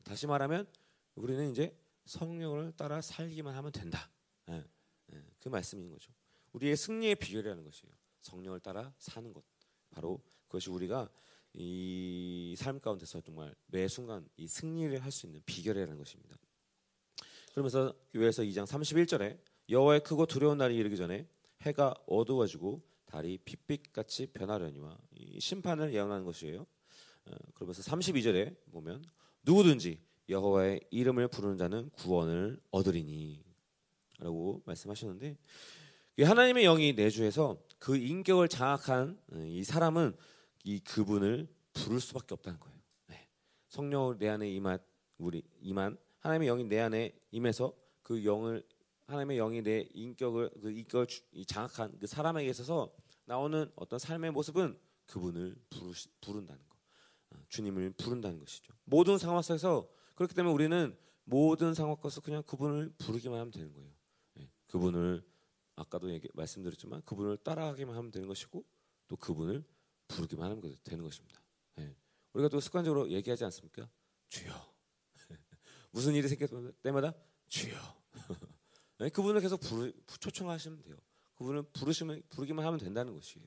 다시 0.02 0.26
말하면 0.26 0.66
우리는 1.14 1.50
이제 1.50 1.76
성령을 2.06 2.72
따라 2.76 3.00
살기만 3.00 3.54
하면 3.54 3.72
된다. 3.72 4.10
예, 4.50 4.64
예, 5.12 5.24
그 5.40 5.48
말씀인 5.48 5.88
거죠. 5.90 6.12
우리의 6.52 6.76
승리의 6.76 7.16
비결이라는 7.16 7.64
것이에요. 7.64 7.92
성령을 8.20 8.60
따라 8.60 8.92
사는 8.98 9.32
것. 9.32 9.42
바로 9.90 10.22
그것이 10.46 10.70
우리가 10.70 11.08
이 11.54 12.56
삶 12.58 12.80
가운데서 12.80 13.20
정말 13.20 13.54
매 13.66 13.86
순간 13.88 14.28
이 14.36 14.46
승리를 14.46 15.02
할 15.02 15.10
수 15.12 15.26
있는 15.26 15.40
비결이라는 15.46 15.96
것입니다. 15.98 16.36
그러면서 17.52 17.94
요에서 18.14 18.42
2장 18.42 18.66
31절에 18.66 19.38
여호와의 19.68 20.02
크고 20.02 20.26
두려운 20.26 20.58
날이 20.58 20.76
이르기 20.76 20.96
전에 20.96 21.28
해가 21.62 21.94
어두워지고 22.06 22.82
달이 23.06 23.38
빛빛같이 23.44 24.26
변하려니와 24.32 24.98
심판을 25.38 25.94
예언하는 25.94 26.24
것이에요. 26.24 26.66
어, 27.26 27.30
그러면서 27.54 27.82
32절에 27.82 28.56
보면 28.72 29.04
누구든지 29.44 30.00
여호와의 30.28 30.80
이름을 30.90 31.28
부르는 31.28 31.56
자는 31.58 31.90
구원을 31.90 32.60
얻으리니 32.70 33.44
라고 34.18 34.62
말씀하셨는데 34.64 35.36
하나님의 36.20 36.64
영이 36.64 36.94
내주해서 36.94 37.58
그 37.78 37.96
인격을 37.96 38.48
장악한 38.48 39.18
어, 39.32 39.36
이 39.38 39.64
사람은 39.64 40.16
이 40.62 40.78
그분을 40.80 41.48
부를 41.72 42.00
수밖에 42.00 42.34
없다는 42.34 42.58
거예요. 42.60 42.78
네. 43.08 43.28
성령을 43.68 44.18
내 44.18 44.28
안에 44.28 44.48
임한 44.50 44.78
우리 45.18 45.42
임한 45.60 45.98
하나님의 46.20 46.48
영이 46.48 46.64
내 46.64 46.80
안에 46.80 47.12
임해서 47.32 47.74
그 48.02 48.24
영을 48.24 48.62
하나님의 49.06 49.36
영이 49.36 49.62
내 49.62 49.88
인격을 49.92 50.50
그 50.62 50.70
인격을 50.70 51.06
장악한 51.46 51.98
그 51.98 52.06
사람에게 52.06 52.48
있어서 52.50 52.94
나오는 53.26 53.70
어떤 53.74 53.98
삶의 53.98 54.30
모습은 54.30 54.78
그분을 55.06 55.56
부르시, 55.68 56.08
부른다는 56.20 56.62
거. 56.68 56.73
어, 56.73 56.73
주님을 57.48 57.90
부른다는 57.90 58.38
것이죠. 58.38 58.72
모든 58.84 59.18
상황 59.18 59.42
속에서 59.42 59.88
그렇기 60.14 60.34
때문에 60.34 60.54
우리는 60.54 60.96
모든 61.24 61.74
상황 61.74 61.96
속에서 61.96 62.20
그냥 62.20 62.42
그분을 62.42 62.92
부르기만 62.98 63.38
하면 63.40 63.50
되는 63.50 63.72
거예요. 63.72 63.90
네, 64.34 64.50
그분을 64.68 65.24
아까도 65.76 66.10
얘기, 66.12 66.28
말씀드렸지만 66.34 67.02
그분을 67.02 67.38
따라가기만 67.38 67.96
하면 67.96 68.10
되는 68.10 68.28
것이고 68.28 68.64
또 69.08 69.16
그분을 69.16 69.64
부르기만 70.08 70.50
하면 70.50 70.76
되는 70.84 71.04
것입니다. 71.04 71.40
네, 71.76 71.96
우리가 72.32 72.48
또 72.48 72.60
습관적으로 72.60 73.10
얘기하지 73.10 73.44
않습니까? 73.44 73.88
주여. 74.28 74.52
무슨 75.90 76.14
일이 76.14 76.28
생길 76.28 76.48
때마다 76.82 77.14
주여. 77.48 77.76
네, 78.98 79.08
그분을 79.10 79.40
계속 79.40 79.60
부르, 79.60 79.92
초청하시면 80.06 80.82
돼요. 80.82 80.96
그분을 81.36 81.62
부르시면 81.72 82.22
부르기만 82.28 82.64
하면 82.64 82.78
된다는 82.78 83.14
것이에요. 83.14 83.46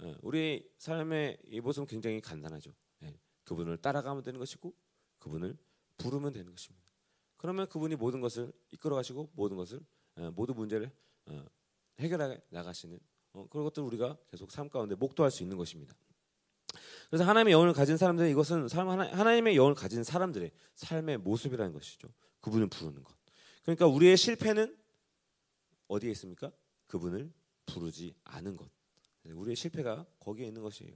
네, 0.00 0.16
우리 0.22 0.70
삶의 0.78 1.38
이 1.44 1.60
모습은 1.60 1.86
굉장히 1.86 2.20
간단하죠. 2.20 2.72
네, 3.00 3.18
그분을 3.44 3.76
따라가면 3.76 4.22
되는 4.22 4.38
것이고 4.38 4.74
그분을 5.18 5.56
부르면 5.98 6.32
되는 6.32 6.50
것입니다. 6.50 6.90
그러면 7.36 7.66
그분이 7.68 7.96
모든 7.96 8.20
것을 8.20 8.52
이끌어 8.70 8.96
가시고 8.96 9.30
모든 9.34 9.56
것을 9.56 9.80
어, 10.16 10.30
모든 10.34 10.54
문제를 10.54 10.90
어, 11.26 11.44
해결해 11.98 12.40
나가시는 12.48 12.98
어, 13.32 13.46
그런 13.48 13.64
것들 13.64 13.82
우리가 13.82 14.16
계속 14.30 14.50
삶 14.50 14.68
가운데 14.68 14.94
목도할 14.94 15.30
수 15.30 15.42
있는 15.42 15.56
것입니다. 15.56 15.94
그래서 17.08 17.24
하나님의 17.24 17.52
영을 17.52 17.72
가진 17.72 17.96
사람들은 17.96 18.30
이것은 18.30 18.68
하나 18.70 19.34
님의 19.34 19.56
영을 19.56 19.74
가진 19.74 20.04
사람들의 20.04 20.50
삶의 20.76 21.18
모습이라는 21.18 21.72
것이죠. 21.72 22.08
그분을 22.40 22.68
부르는 22.68 23.02
것. 23.02 23.14
그러니까 23.62 23.86
우리의 23.86 24.16
실패는 24.16 24.76
어디에 25.88 26.10
있습니까? 26.12 26.52
그분을 26.86 27.32
부르지 27.66 28.14
않은 28.24 28.56
것. 28.56 28.70
우리의 29.24 29.56
실패가 29.56 30.06
거기에 30.18 30.46
있는 30.46 30.62
것이에요. 30.62 30.94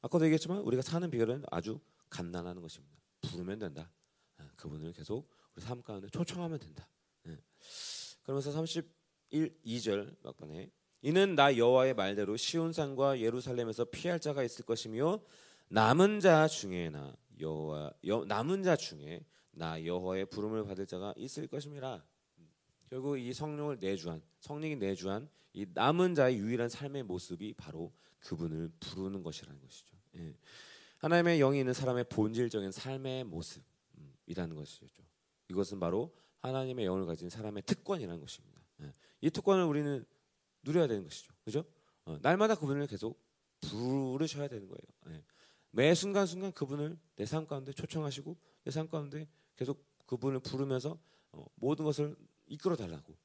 아까도 0.00 0.24
얘기했지만 0.24 0.58
우리가 0.58 0.82
사는 0.82 1.10
비결은 1.10 1.44
아주 1.50 1.80
간단한 2.10 2.60
것입니다. 2.60 2.96
부르면 3.22 3.58
된다. 3.58 3.90
아, 4.38 4.48
그분을 4.56 4.92
계속 4.92 5.28
우리 5.54 5.64
삶 5.64 5.82
가운데 5.82 6.08
초청하면 6.08 6.58
된다. 6.58 6.88
예. 7.26 7.38
그러면서 8.22 8.52
31 8.52 8.88
2절 9.32 10.16
막판에 10.22 10.70
이는 11.02 11.34
나 11.34 11.56
여호와의 11.56 11.94
말대로 11.94 12.36
시온 12.36 12.72
산과 12.72 13.20
예루살렘에서 13.20 13.84
피할 13.86 14.20
자가 14.20 14.42
있을 14.44 14.64
것이며 14.64 15.20
남은 15.68 16.20
자 16.20 16.46
중에 16.46 16.90
나 16.90 17.14
여호와 17.40 17.92
남은 18.26 18.62
자 18.62 18.76
중에 18.76 19.24
나 19.50 19.84
여호와의 19.84 20.26
부름을 20.26 20.64
받을 20.64 20.86
자가 20.86 21.14
있을 21.16 21.48
것임이라. 21.48 22.04
결국 22.88 23.18
이 23.18 23.32
성령을 23.32 23.78
내주한 23.80 24.22
성령이 24.40 24.76
내주한 24.76 25.28
이 25.56 25.64
남은 25.72 26.14
자의 26.14 26.36
유일한 26.36 26.68
삶의 26.68 27.04
모습이 27.04 27.54
바로 27.54 27.90
그분을 28.20 28.70
부르는 28.78 29.22
것이라는 29.22 29.58
것이죠. 29.58 29.96
예. 30.16 30.36
하나님의 30.98 31.38
영이 31.38 31.58
있는 31.60 31.72
사람의 31.72 32.04
본질적인 32.10 32.70
삶의 32.72 33.24
모습이라는 33.24 34.54
것이죠. 34.54 35.02
이것은 35.48 35.80
바로 35.80 36.14
하나님의 36.40 36.84
영을 36.84 37.06
가진 37.06 37.30
사람의 37.30 37.62
특권이라는 37.62 38.20
것입니다. 38.20 38.60
예. 38.82 38.92
이 39.22 39.30
특권을 39.30 39.64
우리는 39.64 40.04
누려야 40.62 40.86
되는 40.88 41.02
것이죠. 41.04 41.32
그죠? 41.42 41.64
어, 42.04 42.18
날마다 42.20 42.54
그분을 42.54 42.86
계속 42.86 43.18
부르셔야 43.62 44.48
되는 44.48 44.68
거예요. 44.68 45.16
예. 45.16 45.24
매 45.70 45.94
순간순간 45.94 46.52
그분을 46.52 46.98
내 47.16 47.24
삶 47.24 47.46
가운데 47.46 47.72
초청하시고 47.72 48.36
내 48.64 48.70
삶 48.72 48.88
가운데 48.88 49.26
계속 49.56 49.82
그분을 50.04 50.40
부르면서 50.40 50.98
어, 51.32 51.46
모든 51.54 51.86
것을 51.86 52.14
이끌어 52.46 52.76
달라고 52.76 53.16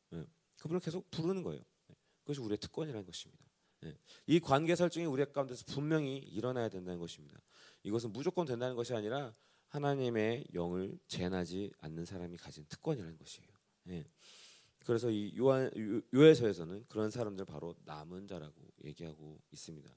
그분을 0.60 0.80
계속 0.80 1.12
부르는 1.12 1.44
거예요. 1.44 1.62
그것이 2.32 2.42
우리의 2.42 2.58
특권이라는 2.58 3.06
것입니다. 3.06 3.44
이 4.28 4.40
관계 4.40 4.76
설정이 4.76 5.06
우리 5.06 5.26
가운데서 5.26 5.66
분명히 5.68 6.18
일어나야 6.18 6.70
된다는 6.70 7.00
것입니다. 7.00 7.40
이것은 7.84 8.14
무조건 8.14 8.46
된다는 8.46 8.76
것이 8.76 8.94
아니라 8.94 9.36
하나님의 9.68 10.46
영을 10.54 10.98
제한하지 11.08 11.72
않는 11.80 12.06
사람이 12.06 12.38
가진 12.38 12.66
특권이라는 12.66 13.18
것이에요. 13.18 13.50
예. 13.90 14.06
그래서 14.86 15.10
이 15.10 15.34
요한 15.38 15.72
요에서에서는 16.14 16.86
그런 16.88 17.10
사람들 17.10 17.46
바로 17.46 17.76
남은 17.86 18.28
자라고 18.28 18.56
얘기하고 18.84 19.40
있습니다. 19.52 19.90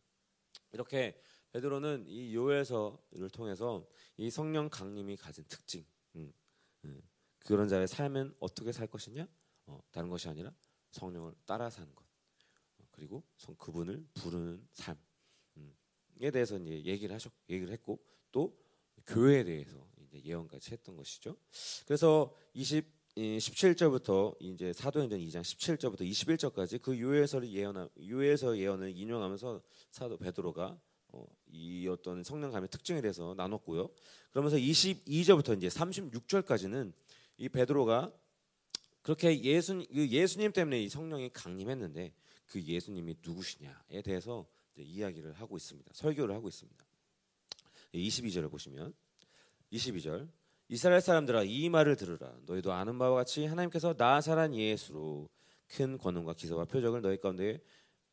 이렇게 0.73 1.20
베드로는 1.53 2.07
이 2.09 2.35
요에서를 2.35 3.31
통해서 3.33 3.87
이 4.16 4.31
성령 4.31 4.68
강림이 4.68 5.16
가진 5.16 5.44
특징, 5.49 5.85
음, 6.16 6.33
음, 6.85 7.03
그런 7.40 7.68
자의 7.68 7.87
삶은 7.87 8.35
어떻게 8.40 8.73
살 8.73 8.87
것이냐? 8.87 9.27
어, 9.66 9.81
다른 9.90 10.09
것이 10.09 10.29
아니라 10.29 10.53
성령을 10.90 11.35
따라 11.47 11.70
사는 11.70 11.92
것, 11.94 12.04
어, 12.04 12.04
그리고 12.94 13.22
성, 13.37 13.54
그분을 13.57 14.07
부르는 14.14 14.66
삶. 14.72 14.96
에 16.20 16.30
대해서 16.30 16.57
이제 16.59 16.85
얘기를 16.85 17.12
하셨 17.12 17.33
얘기를 17.50 17.72
했고 17.72 17.98
또 18.30 18.57
교회에 19.07 19.42
대해서 19.42 19.85
이제 20.07 20.22
예언까지 20.24 20.70
했던 20.70 20.96
것이죠. 20.96 21.37
그래서 21.87 22.33
20 22.54 22.94
17절부터 23.16 24.35
이제 24.40 24.72
사도행전 24.72 25.20
2장 25.20 25.42
17절부터 25.42 26.00
21절까지 26.00 26.83
그 26.83 26.98
요에서를 26.98 27.48
예언 27.52 27.88
요에서 28.00 28.59
예언을 28.59 28.96
인용하면서 28.96 29.62
사도 29.92 30.16
베드로가 30.16 30.76
어, 31.09 31.24
이 31.46 31.87
어떤 31.87 32.24
성령 32.24 32.50
감의 32.50 32.68
특징에 32.70 33.00
대해서 33.00 33.35
나눴고요. 33.37 33.88
그러면서 34.30 34.57
22절부터 34.57 35.57
이제 35.57 35.68
36절까지는 35.68 36.92
이 37.37 37.48
베드로가 37.48 38.12
그렇게 39.02 39.40
예수 39.44 39.85
그 39.92 40.09
예수님 40.09 40.50
때문에 40.50 40.83
이 40.83 40.88
성령이 40.88 41.30
강림했는데 41.33 42.12
그 42.46 42.62
예수님이 42.62 43.16
누구시냐에 43.22 44.02
대해서 44.02 44.46
이야기를 44.76 45.33
하고 45.35 45.57
있습니다. 45.57 45.90
설교를 45.94 46.35
하고 46.35 46.48
있습니다. 46.48 46.85
22절을 47.92 48.50
보시면 48.50 48.92
22절 49.72 50.28
이스라엘 50.68 51.00
사람들아 51.00 51.44
이 51.44 51.68
말을 51.68 51.96
들으라 51.96 52.37
너희도 52.46 52.72
아는 52.72 52.98
바와 52.98 53.16
같이 53.16 53.44
하나님께서 53.46 53.94
나사란 53.96 54.54
예수로 54.54 55.28
큰 55.68 55.98
권능과 55.98 56.35
기사와 56.35 56.64
표적을 56.64 57.02
너희 57.02 57.18
가운데 57.18 57.61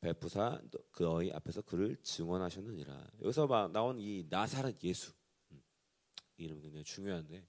베푸사 0.02 0.60
그 0.92 1.04
너희 1.04 1.32
앞에서 1.32 1.62
그를 1.62 1.96
증언하셨느니라 2.04 3.08
여기서 3.22 3.48
막 3.48 3.72
나온 3.72 4.00
이 4.00 4.26
나사렛 4.30 4.84
예수 4.84 5.14
음, 5.52 5.62
이름이 6.38 6.62
굉장히 6.62 6.84
중요한데 6.84 7.46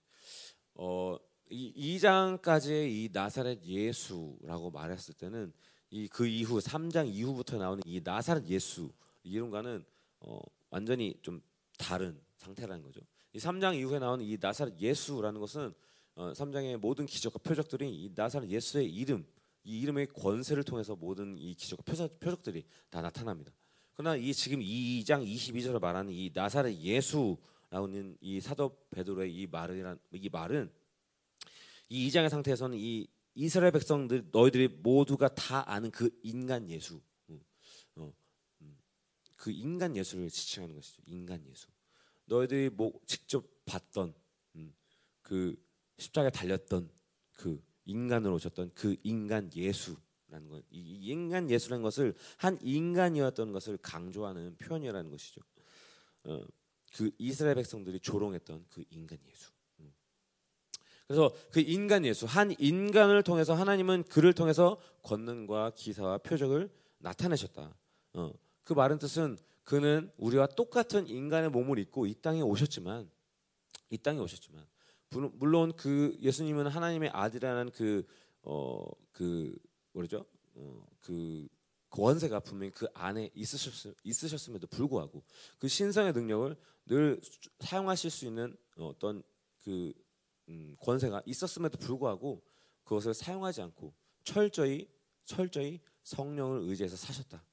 어, 0.74 1.16
이 1.50 1.96
2장까지의 1.98 2.90
이 2.90 3.10
나사렛 3.12 3.64
예수라고 3.64 4.70
말했을 4.70 5.14
때는 5.14 5.52
이 5.92 6.08
그 6.08 6.26
이후 6.26 6.58
3장 6.58 7.06
이후부터 7.06 7.58
나오는 7.58 7.82
이 7.84 8.00
나사렛 8.02 8.46
예수 8.48 8.90
이름과는 9.24 9.84
어, 10.20 10.40
완전히 10.70 11.14
좀 11.20 11.40
다른 11.76 12.18
상태라는 12.38 12.82
거죠. 12.82 13.00
이 13.34 13.38
3장 13.38 13.76
이후에 13.78 13.98
나오는 13.98 14.24
이 14.24 14.38
나사렛 14.40 14.80
예수라는 14.80 15.38
것은 15.38 15.74
어, 16.14 16.32
3장의 16.32 16.78
모든 16.78 17.04
기적과 17.04 17.38
표적들이 17.40 17.90
이 17.90 18.10
나사렛 18.14 18.48
예수의 18.48 18.90
이름, 18.90 19.26
이 19.64 19.80
이름의 19.80 20.08
권세를 20.08 20.64
통해서 20.64 20.96
모든 20.96 21.36
이 21.36 21.54
기적과 21.54 21.82
표적, 21.82 22.18
표적들이 22.20 22.64
다 22.88 23.02
나타납니다. 23.02 23.52
그러나 23.94 24.16
이 24.16 24.32
지금 24.32 24.60
2장 24.60 25.26
22절에 25.26 25.78
말하는 25.78 26.10
이 26.10 26.30
나사렛 26.32 26.74
예수라고 26.74 27.38
하는 27.70 28.16
이 28.22 28.40
사도 28.40 28.78
베드로의 28.90 29.34
이 29.34 29.46
말이란 29.46 29.98
이 30.12 30.28
말은 30.30 30.72
이 31.90 32.08
2장의 32.08 32.30
상태에서는 32.30 32.78
이 32.78 33.06
이스라엘 33.34 33.72
백성들 33.72 34.28
너희들이 34.30 34.68
모두가 34.68 35.28
다 35.34 35.64
아는 35.70 35.90
그 35.90 36.10
인간 36.22 36.68
예수, 36.68 37.00
어, 37.96 38.12
음, 38.60 38.78
그 39.36 39.50
인간 39.50 39.96
예수를 39.96 40.28
지칭하는 40.28 40.74
것이죠. 40.74 41.02
인간 41.06 41.44
예수. 41.46 41.68
너희들이 42.26 42.70
뭐 42.70 42.92
직접 43.06 43.44
봤던 43.64 44.14
음, 44.56 44.74
그 45.22 45.56
십자가에 45.98 46.30
달렸던 46.30 46.90
그 47.32 47.62
인간으로 47.84 48.34
오셨던 48.34 48.72
그 48.74 48.96
인간 49.02 49.50
예수라는 49.54 50.48
것, 50.48 50.64
이 50.70 51.10
인간 51.10 51.50
예수라는 51.50 51.82
것을 51.82 52.14
한 52.36 52.58
인간이었던 52.62 53.52
것을 53.52 53.78
강조하는 53.78 54.56
표현이라는 54.56 55.10
것이죠. 55.10 55.40
어, 56.24 56.44
그 56.94 57.10
이스라엘 57.18 57.54
백성들이 57.56 58.00
조롱했던 58.00 58.66
그 58.68 58.84
인간 58.90 59.18
예수. 59.26 59.50
음. 61.12 61.14
그래서 61.14 61.34
그 61.50 61.60
인간 61.60 62.04
예수, 62.04 62.26
한 62.26 62.54
인간을 62.58 63.22
통해서 63.22 63.54
하나님은 63.54 64.04
그를 64.04 64.32
통해서 64.32 64.78
권능과 65.02 65.72
기사와 65.76 66.18
표적을 66.18 66.70
나타내셨다. 66.98 67.74
어, 68.14 68.32
그 68.64 68.72
말은 68.72 68.98
뜻은 68.98 69.36
그는 69.64 70.10
우리와 70.16 70.46
똑같은 70.46 71.06
인간의 71.06 71.50
몸을 71.50 71.78
입고 71.78 72.06
이 72.06 72.14
땅에 72.14 72.40
오셨지만 72.40 73.10
이 73.90 73.98
땅에 73.98 74.18
오셨지만 74.18 74.64
물론 75.34 75.72
그 75.76 76.16
예수님은 76.20 76.68
하나님의 76.68 77.10
아들이라는 77.10 77.70
그 77.70 78.04
어 78.44 79.02
그 79.12 79.56
뭐죠? 79.92 80.24
어, 80.54 80.86
그 81.00 81.46
권세가 81.90 82.40
분명히 82.40 82.72
그 82.72 82.86
안에 82.94 83.30
있으셨, 83.34 83.94
있으셨음에도 84.02 84.66
불구하고 84.66 85.22
그 85.58 85.68
신성의 85.68 86.12
능력을 86.12 86.56
늘 86.86 87.20
사용하실 87.60 88.10
수 88.10 88.26
있는 88.26 88.56
어떤 88.76 89.22
그 89.62 89.92
음, 90.48 90.76
권세가 90.80 91.22
있었음에도 91.26 91.78
불구하고 91.78 92.42
그것을 92.84 93.14
사용하지 93.14 93.62
않고 93.62 93.94
철저히 94.24 94.88
철저히 95.24 95.80
성령을 96.02 96.62
의지해서 96.62 96.96
사셨다. 96.96 97.44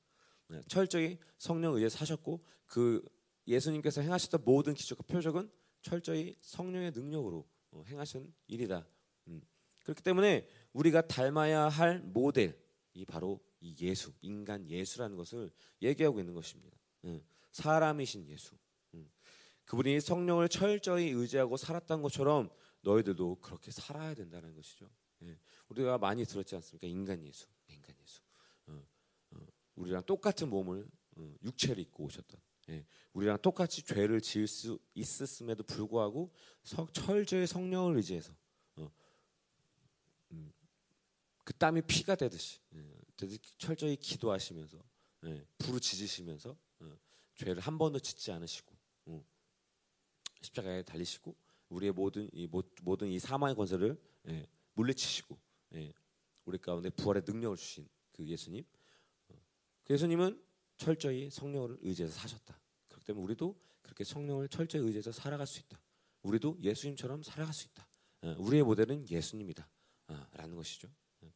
네, 0.47 0.61
철저히 0.67 1.19
성령 1.37 1.75
의에 1.75 1.89
사셨고 1.89 2.43
그 2.65 3.03
예수님께서 3.47 4.01
행하셨던 4.01 4.41
모든 4.43 4.73
기적과 4.73 5.03
표적은 5.03 5.49
철저히 5.81 6.35
성령의 6.41 6.91
능력으로 6.91 7.47
어, 7.71 7.83
행하신 7.87 8.33
일이다. 8.47 8.85
음. 9.27 9.41
그렇기 9.83 10.01
때문에 10.03 10.47
우리가 10.73 11.01
닮아야 11.01 11.67
할 11.67 11.99
모델이 11.99 13.05
바로 13.07 13.39
이 13.61 13.75
예수, 13.81 14.11
인간 14.21 14.69
예수라는 14.69 15.15
것을 15.15 15.51
얘기하고 15.81 16.19
있는 16.19 16.33
것입니다. 16.33 16.77
음. 17.05 17.21
사람이신 17.51 18.27
예수. 18.29 18.55
음. 18.93 19.09
그분이 19.65 20.01
성령을 20.01 20.49
철저히 20.49 21.09
의지하고 21.09 21.57
살았던 21.57 22.01
것처럼 22.01 22.49
너희들도 22.81 23.39
그렇게 23.41 23.71
살아야 23.71 24.13
된다는 24.13 24.53
것이죠. 24.55 24.89
예. 25.23 25.37
우리가 25.69 25.97
많이 25.97 26.25
들었지 26.25 26.55
않습니까? 26.55 26.87
인간 26.87 27.23
예수, 27.25 27.47
인간 27.67 27.95
예수. 28.01 28.21
우리랑 29.79 30.03
똑같은 30.05 30.49
몸을 30.49 30.87
어, 31.15 31.35
육체를 31.43 31.79
입고 31.83 32.03
오셨던 32.05 32.39
예, 32.69 32.85
우리랑 33.13 33.41
똑같이 33.41 33.81
죄를 33.81 34.21
지을 34.21 34.47
수 34.47 34.77
있었음에도 34.93 35.63
불구하고 35.63 36.31
철저히 36.93 37.47
성령을 37.47 37.95
의지해서 37.97 38.33
어, 38.75 38.91
음, 40.31 40.53
그 41.43 41.53
땀이 41.53 41.81
피가 41.83 42.15
되듯이 42.15 42.59
예, 42.75 43.27
철저히 43.57 43.95
기도하시면서 43.95 44.77
예, 45.25 45.45
부르짖으시면서 45.57 46.55
어, 46.79 46.97
죄를 47.35 47.59
한 47.59 47.77
번도 47.77 47.99
짓지 47.99 48.31
않으시고 48.31 48.75
어, 49.05 49.25
십자가에 50.41 50.83
달리시고 50.83 51.35
우리의 51.69 51.91
모든 51.91 52.29
이 52.33 52.47
모든 52.81 53.07
이 53.07 53.19
사망의 53.19 53.55
권세를 53.55 53.97
예, 54.27 54.47
물리치시고 54.73 55.37
예, 55.75 55.93
우리 56.45 56.57
가운데 56.57 56.89
부활의 56.89 57.23
능력을 57.25 57.57
주신 57.57 57.87
그 58.11 58.25
예수님 58.25 58.63
예수님은 59.89 60.41
철저히 60.77 61.29
성령을 61.29 61.77
의지해서 61.81 62.13
사셨다. 62.13 62.59
그렇기 62.87 63.05
때문에 63.05 63.23
우리도 63.23 63.59
그렇게 63.81 64.03
성령을 64.03 64.47
철저히 64.47 64.83
의지해서 64.83 65.11
살아갈 65.11 65.47
수 65.47 65.59
있다. 65.59 65.79
우리도 66.21 66.57
예수님처럼 66.61 67.23
살아갈 67.23 67.53
수 67.53 67.67
있다. 67.67 67.87
어, 68.21 68.35
우리의 68.39 68.63
모델은 68.63 69.09
예수님이다. 69.09 69.67
어, 70.09 70.27
라는 70.33 70.55
것이죠. 70.55 70.89
어. 71.21 71.31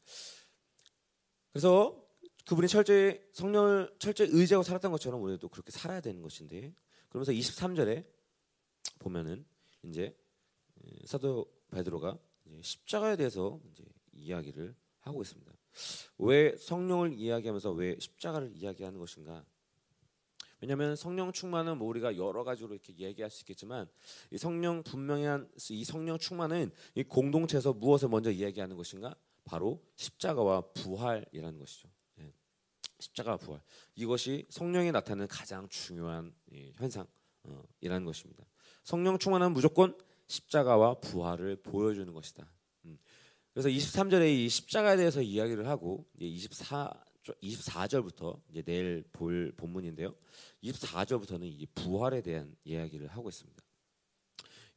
그래서 1.52 2.04
그분이 2.46 2.67
철저히 2.67 3.19
성령을 3.34 3.96
철저히 4.00 4.30
의지하고 4.32 4.63
살았던 4.63 4.91
것처럼 4.91 5.22
우리도 5.22 5.50
그렇게 5.50 5.72
살아야 5.72 6.02
되는 6.02 6.22
것인데 6.22 6.74
그러면서 7.10 7.32
23절에 7.32 8.06
보면은 9.00 9.46
이제 9.84 10.15
사도 11.06 11.46
베드로가 11.72 12.17
십자가에 12.62 13.15
대해서 13.15 13.60
이제 13.72 13.84
이야기를 14.13 14.76
하고 15.00 15.22
있습니다. 15.22 15.52
왜 16.19 16.56
성령을 16.58 17.13
이야기하면서 17.13 17.72
왜 17.72 17.98
십자가를 18.00 18.52
이야기하는 18.54 18.99
것인가? 18.99 19.45
왜냐하면 20.62 20.95
성령 20.95 21.34
충만은 21.34 21.78
뭐 21.78 21.89
우리가 21.89 22.16
여러 22.16 22.45
가지로 22.45 22.74
이렇게 22.74 22.93
얘기할 22.97 23.30
수 23.30 23.41
있겠지만 23.41 23.86
이 24.32 24.38
성령 24.38 24.82
분명한 24.82 25.49
이 25.72 25.84
성령 25.84 26.18
충만은 26.18 26.72
이 26.95 27.03
공동체에서 27.03 27.74
무엇을 27.74 28.07
먼저 28.07 28.32
이야기하는 28.32 28.78
것인가? 28.78 29.14
바로 29.43 29.84
십자가와 29.97 30.62
부활이라는 30.74 31.60
것이죠. 31.60 31.89
예. 32.20 32.34
십자가와 32.99 33.36
부활 33.36 33.62
이것이 33.95 34.45
성령이 34.49 34.93
나타내는 34.93 35.28
가장 35.28 35.68
중요한 35.68 36.34
예, 36.53 36.72
현상이라는 36.76 38.05
것입니다. 38.05 38.45
성령 38.84 39.18
충만은 39.18 39.51
무조건 39.51 39.97
십자가와 40.34 40.95
부활을 40.95 41.57
보여주는 41.57 42.11
것이다. 42.11 42.51
그래서 43.53 43.69
23절에 43.69 44.34
이 44.34 44.49
십자가에 44.49 44.97
대해서 44.97 45.21
이야기를 45.21 45.67
하고 45.67 46.07
이제 46.15 46.25
24 46.25 46.91
24절부터 47.41 48.41
이제 48.49 48.61
내일 48.63 49.05
볼 49.13 49.53
본문인데요. 49.55 50.13
24절부터는 50.63 51.43
이 51.45 51.65
부활에 51.73 52.21
대한 52.21 52.53
이야기를 52.65 53.07
하고 53.07 53.29
있습니다. 53.29 53.63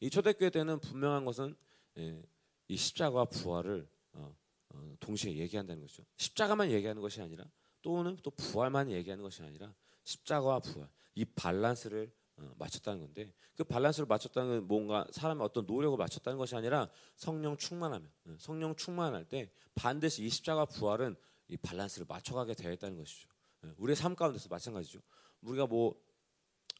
이 0.01 0.11
초대교회 0.11 0.51
때는 0.51 0.79
분명한 0.79 1.25
것은 1.25 1.57
예, 1.99 2.23
이 2.69 2.77
십자가와 2.77 3.25
부활을 3.25 3.89
어, 4.13 4.37
어, 4.69 4.95
동시에 5.01 5.35
얘기한다는 5.39 5.81
것이죠. 5.81 6.05
십자가만 6.19 6.71
얘기하는 6.71 7.03
것이 7.03 7.21
아니라 7.21 7.45
또는 7.83 8.17
또 8.23 8.31
부활만 8.31 8.93
얘기하는 8.93 9.25
것이 9.25 9.43
아니라 9.43 9.75
십자가와 10.05 10.61
부활 10.61 10.89
이 11.17 11.25
밸런스를 11.25 12.13
어, 12.13 12.16
맞췄다는 12.59 13.01
건데 13.01 13.33
그 13.57 13.65
밸런스를 13.65 14.07
맞췄다는 14.07 14.51
건 14.51 14.69
뭔가 14.69 15.07
사람의 15.11 15.45
어떤 15.45 15.67
노력을 15.67 15.97
맞췄다는 15.97 16.39
것이 16.39 16.55
아니라 16.55 16.89
성령 17.15 17.57
충만하면 17.57 18.11
어, 18.27 18.37
성령 18.39 18.75
충만할 18.77 19.25
때 19.25 19.51
반드시 19.75 20.25
이 20.25 20.29
십자가 20.29 20.65
부활은 20.65 21.17
이 21.49 21.57
밸런스를 21.57 22.07
맞춰가게 22.09 22.55
되어 22.55 22.73
있다는 22.73 22.99
것이죠. 22.99 23.29
어, 23.63 23.73
우리의 23.79 23.97
삶 23.97 24.15
가운데서 24.15 24.49
마찬가지죠. 24.49 25.01
우리가 25.43 25.67
뭐 25.67 26.07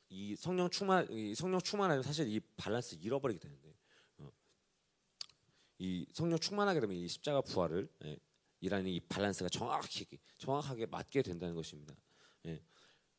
이 0.09 0.37
성령 0.37 0.71
충만 0.71 1.11
이 1.11 1.35
성령 1.35 1.61
충만하면 1.61 2.03
사실 2.03 2.29
이 2.29 2.41
밸런스 2.57 2.97
잃어버리게 3.01 3.41
되는데 3.41 3.75
이 5.79 6.07
성령 6.13 6.39
충만하게 6.39 6.81
되면 6.81 6.97
이 6.97 7.07
십자가 7.09 7.41
부활을 7.43 7.89
예, 8.05 8.19
이라는 8.61 8.87
이 8.91 9.01
밸런스가 9.01 9.49
정확히 9.51 10.07
정확하게 10.39 10.87
맞게 10.87 11.23
된다는 11.23 11.55
것입니다. 11.55 11.95
예. 12.47 12.63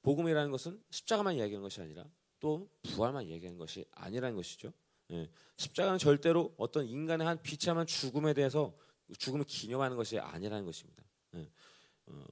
복음이라는 0.02 0.50
것은 0.50 0.82
십자가만 0.90 1.36
이야기하는 1.36 1.62
것이 1.62 1.82
아니라 1.82 2.10
또 2.40 2.70
부활만 2.84 3.28
얘기하는 3.28 3.58
것이 3.58 3.86
아니라는 3.92 4.36
것이죠. 4.36 4.72
예. 5.12 5.30
십자가는 5.58 5.98
절대로 5.98 6.54
어떤 6.58 6.86
인간의 6.86 7.26
한 7.26 7.42
비참한 7.42 7.86
죽음에 7.88 8.34
대해서 8.34 8.76
죽음을 9.18 9.46
기념하는 9.46 9.96
것이 9.96 10.20
아니라는 10.20 10.66
것입니다. 10.66 11.04
예. 11.36 11.50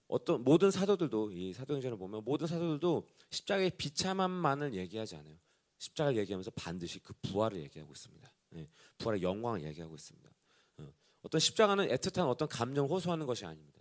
어, 0.08 0.24
떤 0.24 0.43
모든 0.43 0.72
사도들도 0.72 1.32
이 1.32 1.53
사도행전을 1.53 1.97
보면 1.97 2.24
모든 2.24 2.47
사도들도 2.47 3.08
십자가의 3.32 3.72
비참함만을 3.72 4.74
얘기하지 4.74 5.16
않아요. 5.18 5.36
십자가를 5.80 6.18
얘기하면서 6.20 6.51
반드시 6.51 6.99
그 6.99 7.14
부활을 7.22 7.60
얘기하고 7.62 7.91
있습니다. 7.91 8.32
예. 8.56 8.70
부활의 8.97 9.22
영광을 9.22 9.64
얘기하고 9.64 9.95
있습니다. 9.95 10.30
어, 10.80 10.93
어떤 11.24 11.39
십자가는 11.39 11.88
애틋한 11.89 12.30
어떤 12.30 12.47
감정 12.47 12.88
호소하는 12.88 13.26
것이 13.26 13.45
아닙니다. 13.45 13.74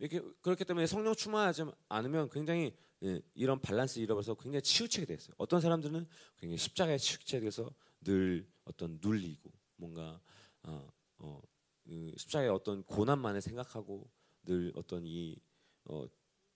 예. 0.00 0.04
이렇게 0.04 0.20
그렇기 0.40 0.64
때문에 0.64 0.86
성령 0.86 1.14
충만하지 1.14 1.64
않으면 1.88 2.28
굉장히 2.30 2.74
예, 3.02 3.20
이런 3.34 3.60
밸런스 3.60 3.98
잃어버려서 3.98 4.34
굉장히 4.34 4.62
치우치게 4.62 5.06
됐어요. 5.06 5.34
어떤 5.38 5.60
사람들은 5.60 6.06
굉장히 6.38 6.56
십자가에 6.58 6.98
치우치게 6.98 7.40
돼서 7.40 7.70
늘 8.00 8.46
어떤 8.64 8.98
눌리고 9.02 9.52
뭔가 9.76 10.20
어, 10.62 10.88
어, 11.18 11.42
그 11.84 12.12
십자가의 12.16 12.50
어떤 12.50 12.82
고난만을 12.84 13.40
생각하고 13.40 14.10
늘 14.44 14.72
어떤 14.76 15.04
이 15.04 15.36
어, 15.84 16.06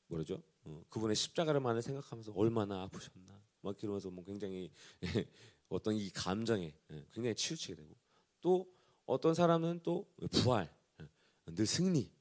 뭐라죠? 0.07 0.43
어, 0.64 0.82
그분의 0.88 1.16
십자가를만을 1.16 1.82
생각하면서 1.82 2.32
얼마나 2.34 2.82
아프셨나 2.82 3.41
막 3.62 3.82
이러면서 3.82 4.11
뭐 4.11 4.24
굉장히 4.24 4.70
어떤 5.68 5.95
이 5.95 6.11
감정에 6.11 6.74
예, 6.91 7.07
굉장히 7.12 7.34
치우치게 7.34 7.76
되고 7.76 7.95
또 8.41 8.70
어떤 9.07 9.34
사람은 9.34 9.80
또 9.82 10.09
부활 10.32 10.72
예, 11.01 11.07
늘 11.55 11.66
승리 11.66 12.01
예. 12.01 12.19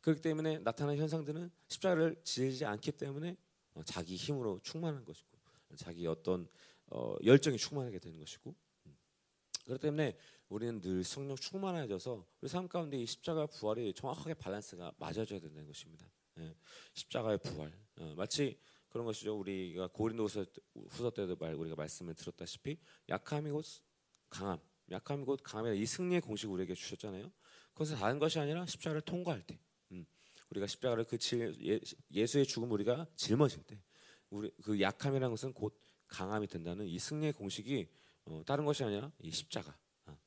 그렇기 0.00 0.22
때문에 0.22 0.58
나타나는 0.58 0.98
현상들은 0.98 1.50
십자가를 1.68 2.16
지지 2.24 2.64
않기 2.64 2.92
때문에 2.92 3.36
어, 3.74 3.82
자기 3.84 4.16
힘으로 4.16 4.60
충만한 4.62 5.04
것이고 5.04 5.28
자기 5.76 6.06
어떤 6.06 6.48
어, 6.86 7.16
열정이 7.24 7.56
충만하게 7.56 7.98
되는 7.98 8.18
것이고 8.18 8.54
음. 8.86 8.96
그렇기 9.64 9.80
때문에 9.80 10.16
우리는 10.48 10.80
늘 10.80 11.04
성령 11.04 11.36
충만해져서 11.36 12.26
우리 12.40 12.48
삶 12.48 12.66
가운데 12.68 12.96
이 12.96 13.06
십자가 13.06 13.46
부활이 13.46 13.94
정확하게 13.94 14.34
밸런스가 14.34 14.92
맞아져야 14.98 15.38
된다는 15.38 15.66
것입니다. 15.66 16.10
예, 16.38 16.54
십자가의 16.94 17.38
부활 17.38 17.72
어, 17.98 18.14
마치 18.16 18.58
그런 18.88 19.06
것이죠. 19.06 19.38
우리가 19.38 19.86
고린도후서 19.88 20.46
후서 20.88 21.10
때도 21.10 21.36
말 21.36 21.54
우리가 21.54 21.76
말씀을 21.76 22.14
들었다시피 22.14 22.78
약함이 23.08 23.50
곧 23.50 23.64
강함, 24.28 24.58
약함이 24.90 25.24
곧 25.24 25.40
강함이라 25.42 25.74
이 25.74 25.86
승리의 25.86 26.20
공식 26.20 26.50
우리에게 26.50 26.74
주셨잖아요. 26.74 27.30
그것은 27.72 27.96
다른 27.96 28.18
것이 28.18 28.38
아니라 28.40 28.66
십자가를 28.66 29.02
통과할 29.02 29.42
때, 29.42 29.54
음, 29.54 29.69
우리가 30.50 30.66
십자가를 30.66 31.04
그 31.04 31.18
질, 31.18 31.80
예, 32.12 32.26
수의 32.26 32.46
죽음 32.46 32.70
우리가 32.72 33.06
짊어질 33.16 33.62
때, 33.62 33.80
우리 34.30 34.50
그 34.62 34.80
약함이라는 34.80 35.30
것은 35.30 35.52
곧 35.52 35.78
강함이 36.08 36.46
된다는 36.48 36.86
이 36.86 36.98
승리의 36.98 37.32
공식이 37.34 37.88
어, 38.26 38.42
다른 38.46 38.64
것이 38.64 38.84
아니라 38.84 39.12
이 39.20 39.30
십자가. 39.30 39.76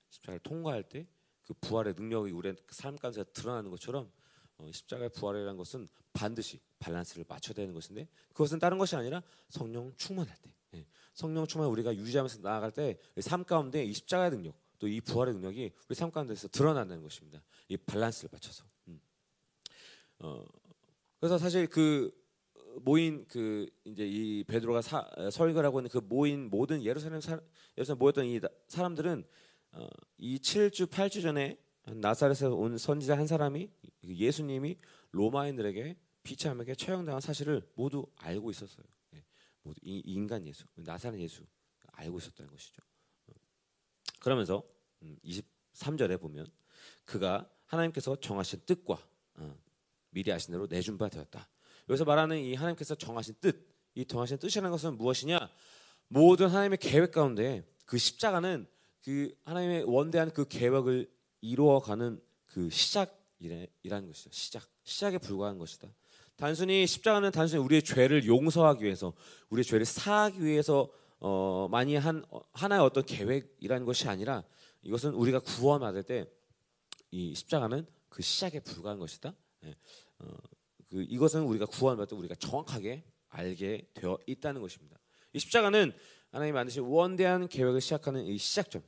십자가를 0.09 0.39
통과할 0.39 0.83
때 0.83 1.07
그 1.43 1.53
부활의 1.55 1.93
능력이 1.95 2.31
우리의 2.31 2.55
삶 2.69 2.97
가운데 2.97 3.23
드러나는 3.25 3.69
것처럼 3.69 4.11
어, 4.57 4.71
십자가의 4.71 5.09
부활이라는 5.09 5.57
것은 5.57 5.87
반드시 6.13 6.59
밸런스를 6.79 7.25
맞춰야 7.27 7.53
되는 7.53 7.73
것인데 7.73 8.07
그것은 8.29 8.59
다른 8.59 8.77
것이 8.77 8.95
아니라 8.95 9.21
성령 9.49 9.93
충만할 9.97 10.35
때 10.41 10.53
예, 10.75 10.85
성령 11.13 11.45
충만 11.45 11.69
우리가 11.69 11.95
유지하면서 11.95 12.39
나아갈 12.41 12.71
때 12.71 12.97
삶 13.25 13.43
가운데 13.43 13.83
이 13.83 13.93
십자가의 13.93 14.31
능력 14.31 14.55
또 14.79 14.87
이 14.87 14.99
부활의 15.01 15.33
능력이 15.35 15.71
우리 15.87 15.95
삶 15.95 16.11
가운데서 16.11 16.49
드러난다는 16.49 17.03
것입니다. 17.03 17.41
이 17.69 17.77
밸런스를 17.77 18.29
맞춰서. 18.31 18.65
음. 20.23 20.27
어, 20.27 20.45
그래서 21.19 21.37
사실 21.37 21.67
그 21.67 22.11
모인 22.81 23.25
그 23.27 23.67
이제 23.85 24.05
이 24.05 24.43
베드로가 24.45 24.81
사, 24.81 25.07
설교를 25.31 25.67
하고 25.67 25.79
있는 25.79 25.89
그 25.89 25.99
모인 25.99 26.49
모든 26.49 26.83
예루살렘 26.83 27.21
사, 27.21 27.39
예루살렘 27.77 27.99
모였던 27.99 28.25
이 28.25 28.39
사람들은 28.67 29.23
어, 29.73 29.87
이 30.17 30.37
7주 30.37 30.89
8주 30.89 31.21
전에 31.21 31.57
나사렛에서 31.85 32.55
온 32.55 32.77
선지자 32.77 33.17
한 33.17 33.27
사람이 33.27 33.69
예수님이 34.03 34.77
로마인들에게 35.11 35.97
비참하게 36.23 36.75
처형당한 36.75 37.21
사실을 37.21 37.69
모두 37.75 38.05
알고 38.15 38.49
있었어요. 38.51 38.85
예, 39.15 39.23
모두 39.61 39.79
이 39.83 40.01
인간 40.05 40.47
예수, 40.47 40.65
나사렛 40.75 41.19
예수 41.19 41.43
알고 41.91 42.17
있었다는 42.17 42.49
것이죠. 42.51 42.81
어, 43.27 43.33
그러면서 44.19 44.63
23절에 45.25 46.11
음, 46.11 46.19
보면 46.19 46.47
그가 47.05 47.49
하나님께서 47.65 48.15
정하신 48.15 48.61
뜻과 48.65 48.97
어, 49.35 49.57
미리 50.13 50.31
하신 50.31 50.51
대로 50.51 50.67
내준 50.67 50.97
바 50.97 51.09
되었다. 51.09 51.49
여기서 51.89 52.05
말하는 52.05 52.39
이 52.39 52.53
하나님께서 52.55 52.95
정하신 52.95 53.35
뜻, 53.41 53.67
이 53.95 54.05
정하신 54.05 54.37
뜻이라는 54.37 54.71
것은 54.71 54.97
무엇이냐? 54.97 55.49
모든 56.07 56.47
하나님의 56.47 56.77
계획 56.77 57.11
가운데 57.11 57.65
그 57.85 57.97
십자가는 57.97 58.67
그 59.03 59.35
하나님의 59.43 59.83
원대한 59.83 60.31
그 60.31 60.47
계획을 60.47 61.11
이루어가는 61.41 62.21
그 62.45 62.69
시작이라는 62.69 64.07
것이죠. 64.07 64.29
시작. 64.31 64.63
시작에 64.83 65.17
불과한 65.17 65.57
것이다. 65.57 65.89
단순히 66.35 66.87
십자가는 66.87 67.31
단순히 67.31 67.63
우리의 67.63 67.83
죄를 67.83 68.25
용서하기 68.25 68.83
위해서, 68.83 69.13
우리의 69.49 69.63
죄를 69.65 69.85
사하기 69.85 70.43
위해서 70.43 70.89
어, 71.19 71.67
많이 71.69 71.95
한 71.95 72.23
어, 72.29 72.41
하나의 72.51 72.81
어떤 72.81 73.05
계획이라는 73.05 73.85
것이 73.85 74.07
아니라 74.09 74.43
이것은 74.83 75.13
우리가 75.13 75.39
구원받을 75.39 76.03
때 76.03 76.29
이 77.13 77.35
십자가는 77.35 77.85
그 78.09 78.23
시작에 78.23 78.59
불과한 78.59 78.97
것이다. 78.97 79.35
예. 79.65 79.75
어, 80.19 80.27
그 80.89 81.01
이것은 81.03 81.43
우리가 81.43 81.65
구원받을 81.65 82.07
때 82.07 82.15
우리가 82.15 82.35
정확하게 82.35 83.03
알게 83.29 83.89
되어 83.93 84.17
있다는 84.27 84.61
것입니다. 84.61 84.97
이 85.33 85.39
십자가는 85.39 85.91
하나님 86.29 86.53
만드신 86.53 86.83
원대한 86.83 87.47
계획을 87.47 87.81
시작하는 87.81 88.25
이 88.25 88.37
시작점. 88.37 88.83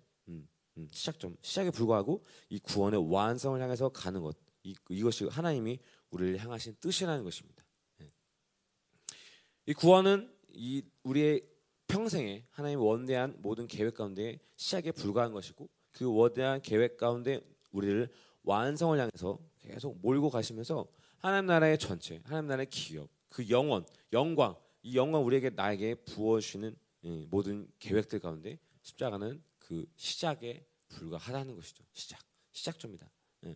음, 0.78 0.88
시작점, 0.92 1.36
시작에 1.42 1.72
불과하고 1.72 2.24
이 2.50 2.60
구원의 2.60 3.12
완성을 3.12 3.60
향해서 3.62 3.90
가는 3.90 4.22
것, 4.22 4.36
이, 4.64 4.76
이것이 4.90 5.26
하나님이 5.26 5.80
우리를 6.10 6.38
향하신 6.38 6.76
뜻이라는 6.82 7.24
것입니다. 7.24 7.64
예. 8.02 8.12
이 9.68 9.74
구원은 9.74 10.34
이 10.50 10.84
우리의 11.04 11.48
평생에 11.88 12.46
하나님 12.50 12.82
원대한 12.82 13.36
모든 13.40 13.68
계획 13.68 13.96
가운데 13.96 14.40
시작에 14.58 14.92
불과한 14.92 15.32
것이고 15.32 15.70
그 15.92 16.12
원대한 16.12 16.62
계획 16.62 16.98
가운데 16.98 17.42
우리를 17.72 18.10
완성을 18.44 19.00
향해서 19.00 19.40
계속 19.66 19.99
몰고 20.01 20.30
가시면서 20.30 20.88
하나님 21.18 21.47
나라의 21.47 21.78
전체, 21.78 22.22
하나님 22.24 22.47
나라의 22.47 22.68
기업, 22.70 23.09
그 23.30 23.49
영원, 23.49 23.86
영광, 24.13 24.55
이 24.84 24.95
영광 24.95 25.26
우리에게 25.26 25.49
나에게 25.49 25.95
부어주시는 25.95 26.76
예, 27.05 27.26
모든 27.30 27.68
계획들 27.80 28.20
가운데 28.20 28.59
십자가는 28.82 29.41
그 29.59 29.86
시작에 29.95 30.66
불과하다는 30.89 31.55
것이죠. 31.55 31.84
시작, 31.91 32.20
시작점이다. 32.51 33.09
예. 33.45 33.55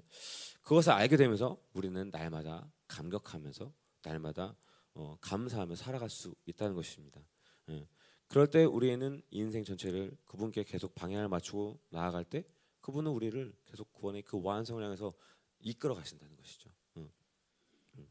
그것을 0.61 0.91
알게 0.91 1.17
되면서 1.17 1.57
우리는 1.73 2.09
날마다 2.11 2.71
감격하면서 2.87 3.71
날마다 4.03 4.55
어, 4.93 5.17
감사하며 5.21 5.75
살아갈 5.75 6.09
수 6.09 6.33
있다는 6.45 6.75
것입니다. 6.75 7.21
예. 7.69 7.87
그럴 8.27 8.47
때 8.47 8.63
우리는 8.63 9.21
인생 9.31 9.63
전체를 9.63 10.15
그분께 10.25 10.63
계속 10.63 10.93
방향을 10.93 11.27
맞추고 11.27 11.79
나아갈 11.89 12.23
때 12.23 12.43
그분은 12.81 13.11
우리를 13.11 13.53
계속 13.65 13.91
구원의 13.93 14.23
그 14.23 14.39
완성을 14.41 14.83
향해서 14.83 15.13
이끌어 15.59 15.95
가신다는 15.95 16.35
것이죠. 16.37 16.69
음. 16.97 17.11
음. 17.97 18.07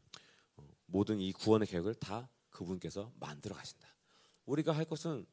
어, 0.57 0.67
모든 0.85 1.19
이 1.19 1.31
구원의 1.33 1.67
계획을 1.67 1.95
다 1.95 2.29
그분께서 2.49 3.11
만들어 3.19 3.55
가신다. 3.55 3.87
우리가 4.45 4.71
할 4.71 4.85
것은 4.85 5.25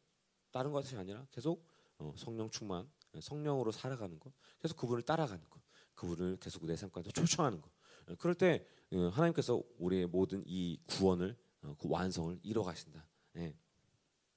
다른 0.51 0.73
것이 0.73 0.97
아니라 0.97 1.27
계속 1.31 1.67
어, 1.99 2.15
성령 2.17 2.51
충만, 2.51 2.91
성령으로 3.21 3.73
살아가는 3.73 4.19
것, 4.21 4.33
계속 4.61 4.77
그분을 4.77 5.03
따라가는 5.03 5.45
것, 5.49 5.61
그분을 5.95 6.37
계속 6.39 6.67
내 6.67 6.77
삶 6.77 6.91
가운데 6.91 7.11
초청하는 7.11 7.61
것. 7.61 7.71
어, 8.09 8.15
그럴 8.17 8.35
때 8.35 8.67
어, 8.93 9.09
하나님께서 9.09 9.63
우리의 9.79 10.07
모든 10.07 10.43
이 10.47 10.79
구원을 10.87 11.37
그 11.79 11.89
완성을 11.89 12.39
이뤄 12.43 12.63
가신다. 12.63 13.05
예. 13.37 13.57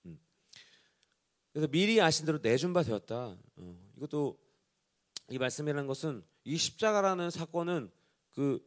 음. 0.05 0.19
그래서 1.51 1.67
미리 1.67 2.01
아신 2.01 2.25
대로 2.25 2.39
내준 2.41 2.73
바 2.73 2.81
되었다. 2.81 3.37
이것도 3.97 4.39
이 5.29 5.37
말씀이라는 5.37 5.85
것은 5.85 6.23
이 6.49 6.57
십자가라는 6.57 7.29
사건은 7.29 7.91
그 8.31 8.59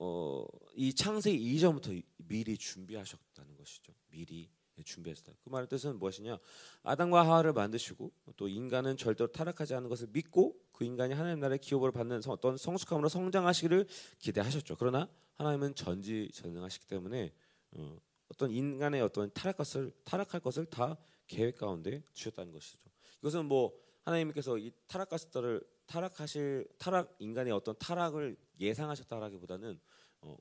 어, 0.00 0.44
이 0.74 0.92
창세기 0.92 1.36
이전부터 1.54 1.92
미리 2.16 2.58
준비하셨다는 2.58 3.56
것이죠. 3.56 3.92
미리 4.10 4.50
준비했다. 4.82 5.32
그 5.44 5.48
말의 5.48 5.68
뜻은 5.68 6.00
무엇이냐? 6.00 6.40
아담과 6.82 7.24
하와를 7.24 7.52
만드시고 7.52 8.10
또 8.36 8.48
인간은 8.48 8.96
절대로 8.96 9.30
타락하지 9.30 9.76
않는 9.76 9.88
것을 9.88 10.08
믿고 10.10 10.58
그 10.72 10.84
인간이 10.84 11.14
하나님 11.14 11.38
나라의 11.38 11.60
기업을 11.60 11.92
받는 11.92 12.22
어떤 12.26 12.56
성숙함으로 12.56 13.08
성장하시기를 13.08 13.86
기대하셨죠. 14.18 14.74
그러나 14.76 15.08
하나님은 15.36 15.76
전지전능하시기 15.76 16.88
때문에 16.88 17.32
어, 17.76 17.96
떤 18.36 18.50
인간의 18.50 19.00
어떤 19.02 19.30
타락 19.32 19.58
것을 19.58 19.92
타락할 20.02 20.40
것을 20.40 20.66
다 20.66 20.96
계획 21.28 21.58
가운데 21.58 22.02
주셨다는 22.12 22.52
것이죠. 22.52 22.90
이것은 23.20 23.44
뭐 23.46 23.72
하나님께서 24.02 24.58
이 24.58 24.72
타락 24.88 25.10
것들을 25.10 25.62
타락하실 25.86 26.66
타락 26.78 27.14
인간의 27.18 27.52
어떤 27.52 27.76
타락을 27.78 28.36
예상하셨다라기보다는 28.60 29.80
어, 30.22 30.36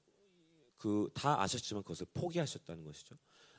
그 0.77 1.09
다 1.13 1.41
아셨지만 1.41 1.83
그것을 1.83 2.07
포기하셨다는 2.13 2.83
것이죠. 2.83 3.15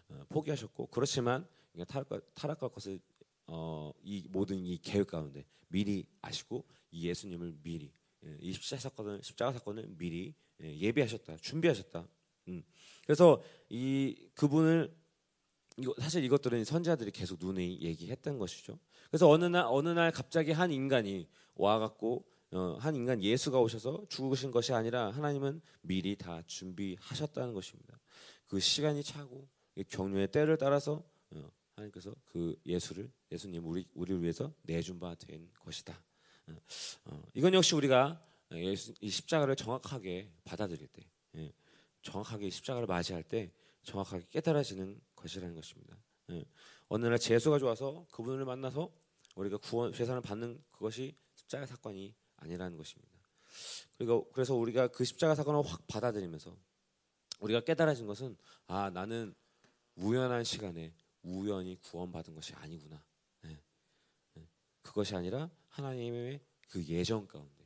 어, 0.09 0.25
포기하셨고 0.29 0.89
그렇지만 0.89 1.47
타락과 1.89 2.21
타락과 2.35 2.69
것을 2.69 3.01
어, 3.47 3.93
이 4.03 4.27
모든 4.31 4.65
이 4.65 4.79
계획 4.79 5.09
가운데 5.09 5.47
미리 5.69 6.07
아시고 6.21 6.65
이 6.91 7.09
예수님을 7.09 7.57
미리 7.63 7.93
예, 8.25 8.39
이 8.41 8.53
십자가 8.53 8.81
사건을 8.81 9.23
십자가 9.23 9.53
사건을 9.53 9.87
미리 9.97 10.35
예, 10.63 10.79
예비하셨다, 10.79 11.37
준비하셨다. 11.39 12.07
음. 12.49 12.63
그래서 13.05 13.43
이 13.69 14.29
그분을 14.35 14.95
사실 15.99 16.23
이것들은 16.25 16.65
선지자들이 16.65 17.11
계속 17.11 17.39
눈에 17.41 17.63
얘기했던 17.81 18.39
것이죠. 18.39 18.79
그래서 19.09 19.29
어느 19.29 19.47
날 19.47 19.65
어느 19.67 19.89
날 19.89 20.13
갑자기 20.13 20.53
한 20.53 20.71
인간이 20.71 21.29
와갖고 21.55 22.25
어, 22.53 22.77
한 22.79 22.95
인간 22.95 23.21
예수가 23.23 23.61
오셔서 23.61 24.07
죽으신 24.09 24.51
것이 24.51 24.73
아니라 24.73 25.11
하나님은 25.11 25.61
미리 25.83 26.17
다 26.17 26.43
준비하셨다는 26.47 27.53
것입니다. 27.53 27.99
그 28.47 28.61
시간이 28.61 29.03
차고 29.03 29.49
경륜의 29.89 30.31
때를 30.31 30.57
따라서 30.57 31.03
어, 31.31 31.51
하나님께서 31.75 32.15
그 32.27 32.57
예수를 32.65 33.11
예수님 33.33 33.67
우리 33.67 33.87
우리를 33.95 34.23
위해서 34.23 34.53
내준 34.63 35.01
바 35.01 35.15
된 35.17 35.51
것이다. 35.59 36.01
어, 36.49 36.57
어, 37.07 37.23
이건 37.35 37.55
역시 37.55 37.75
우리가 37.75 38.23
이 38.53 39.11
십자가를 39.11 39.57
정확하게 39.57 40.31
받아들일 40.45 40.87
때, 40.89 41.03
예, 41.37 41.53
정확하게 42.03 42.51
십자가를 42.51 42.87
맞이할 42.87 43.25
때 43.25 43.51
정확하게 43.83 44.27
깨달아지는 44.31 45.01
것이라는 45.17 45.55
것입니다. 45.57 45.97
예, 46.31 46.45
어느 46.89 47.07
날 47.07 47.19
재수가 47.19 47.59
좋아서 47.59 48.07
그분을 48.13 48.45
만나서 48.45 48.93
우리가 49.35 49.57
구원 49.57 49.93
재산을 49.93 50.21
받는 50.21 50.63
그것이 50.71 51.17
십자가 51.45 51.67
사건이 51.67 52.15
아니라는 52.37 52.77
것입니다. 52.77 53.13
그리고 53.97 54.31
그래서 54.33 54.55
우리가 54.55 54.89
그 54.89 55.05
십자가 55.05 55.35
사건을 55.35 55.63
확 55.65 55.87
받아들이면서 55.87 56.57
우리가 57.41 57.61
깨달아진 57.61 58.07
것은 58.07 58.37
아 58.67 58.91
나는 58.91 59.35
우연한 59.97 60.45
시간에 60.45 60.95
우연히 61.23 61.77
구원받은 61.81 62.35
것이 62.35 62.55
아니구나. 62.55 63.05
네. 63.43 63.63
네. 64.35 64.49
그것이 64.83 65.15
아니라 65.15 65.51
하나님의 65.69 66.41
그 66.69 66.85
예정 66.85 67.27
가운데, 67.27 67.65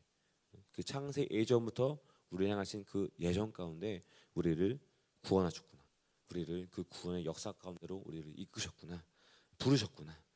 그 0.72 0.82
창세 0.82 1.26
예전부터 1.30 1.98
우리 2.30 2.48
향하신 2.48 2.84
그 2.84 3.08
예정 3.18 3.52
가운데 3.52 4.02
우리를 4.34 4.78
구원하셨구나. 5.22 5.82
우리를 6.30 6.68
그 6.70 6.84
구원의 6.84 7.24
역사 7.24 7.52
가운데로 7.52 8.02
우리를 8.04 8.38
이끄셨구나. 8.38 9.02
부르셨구나. 9.58 10.27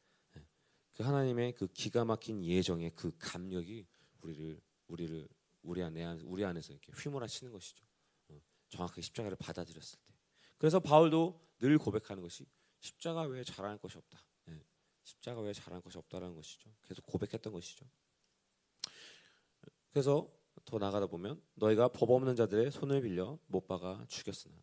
네. 0.93 0.97
그 0.97 1.03
하나님의 1.03 1.55
그 1.55 1.67
기가 1.69 2.05
막힌 2.05 2.45
예정의 2.45 2.93
그 2.95 3.13
감력이 3.19 3.87
우리를 4.21 4.61
우리를 4.89 5.29
우리 5.63 5.83
안에 5.83 6.05
우리 6.25 6.45
안에서 6.45 6.73
이렇게 6.73 6.93
휘몰아치는 6.93 7.53
것이죠. 7.53 7.85
어, 8.29 8.41
정확하게 8.69 9.03
십자가를 9.03 9.37
받아들였을 9.37 9.99
때. 10.07 10.15
그래서 10.59 10.81
바울도 10.81 11.41
늘 11.59 11.79
고백하는 11.79 12.23
것이 12.23 12.47
십자가 12.81 13.23
외에 13.23 13.45
잘하는 13.45 13.79
것이 13.79 13.97
없다. 13.97 14.25
네. 14.47 14.61
십자가 15.05 15.41
외에 15.41 15.53
잘하는 15.53 15.83
것이 15.83 15.99
없다라는 15.99 16.35
것이죠. 16.35 16.71
계속 16.83 17.07
고백했던 17.07 17.53
것이죠. 17.53 17.87
그래서 19.91 20.31
더 20.65 20.79
나가다 20.79 21.07
보면 21.07 21.43
너희가 21.55 21.89
법 21.89 22.11
없는 22.11 22.37
자들의 22.37 22.71
손을 22.71 23.03
빌려 23.03 23.39
못 23.47 23.67
박아 23.67 24.07
죽였으나 24.09 24.55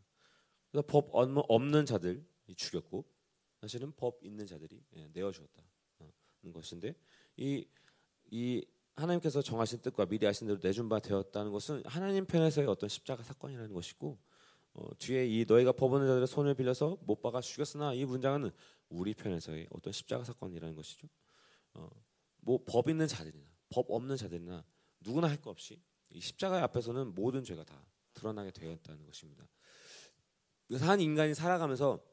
그래서 0.72 0.86
법 0.86 1.10
없는 1.14 1.86
자들 1.86 2.26
죽였고 2.56 3.06
사실은 3.62 3.92
법 3.96 4.24
있는 4.24 4.46
자들이 4.46 4.84
예, 4.96 5.08
내어 5.14 5.32
주었다는 5.32 5.70
것인데 6.54 6.96
이 7.38 7.66
이 8.32 8.64
하나님께서 8.96 9.42
정하신 9.42 9.80
뜻과 9.82 10.06
미리 10.06 10.26
하신 10.26 10.48
대로 10.48 10.60
내준 10.62 10.90
바 10.90 11.00
되었다는 11.00 11.52
것은 11.52 11.84
하나님 11.86 12.26
편에서의 12.26 12.68
어떤 12.68 12.90
십자가 12.90 13.24
사건이라는 13.24 13.74
것이고 13.74 14.20
어, 14.74 14.98
뒤에 15.00 15.26
이 15.26 15.46
너희가 15.48 15.72
법 15.72 15.94
없는 15.94 16.08
자들의 16.08 16.28
손을 16.28 16.54
빌려서 16.54 16.98
못 17.02 17.22
박아 17.22 17.42
죽였으나 17.42 17.94
이 17.94 18.06
문장은 18.06 18.52
우리 18.90 19.14
편에서의 19.14 19.68
어떤 19.72 19.94
십자가 19.94 20.24
사건이라는 20.24 20.76
것이죠. 20.76 21.08
어, 21.74 21.90
뭐 22.42 22.64
법 22.66 22.90
있는 22.90 23.08
자들이나 23.08 23.46
법 23.70 23.90
없는 23.90 24.16
자들이나 24.18 24.64
누구나 25.02 25.30
할 25.30 25.38
것 25.38 25.50
없이 25.52 25.82
이 26.10 26.20
십자가 26.20 26.62
앞에서는 26.64 27.16
모든 27.16 27.44
죄가 27.44 27.64
다 27.64 27.82
드러나게 28.14 28.52
되었다는 28.52 29.06
것입니다. 29.06 29.48
그래서 30.68 30.86
한 30.86 31.00
인간이 31.00 31.34
살아가면서 31.34 32.04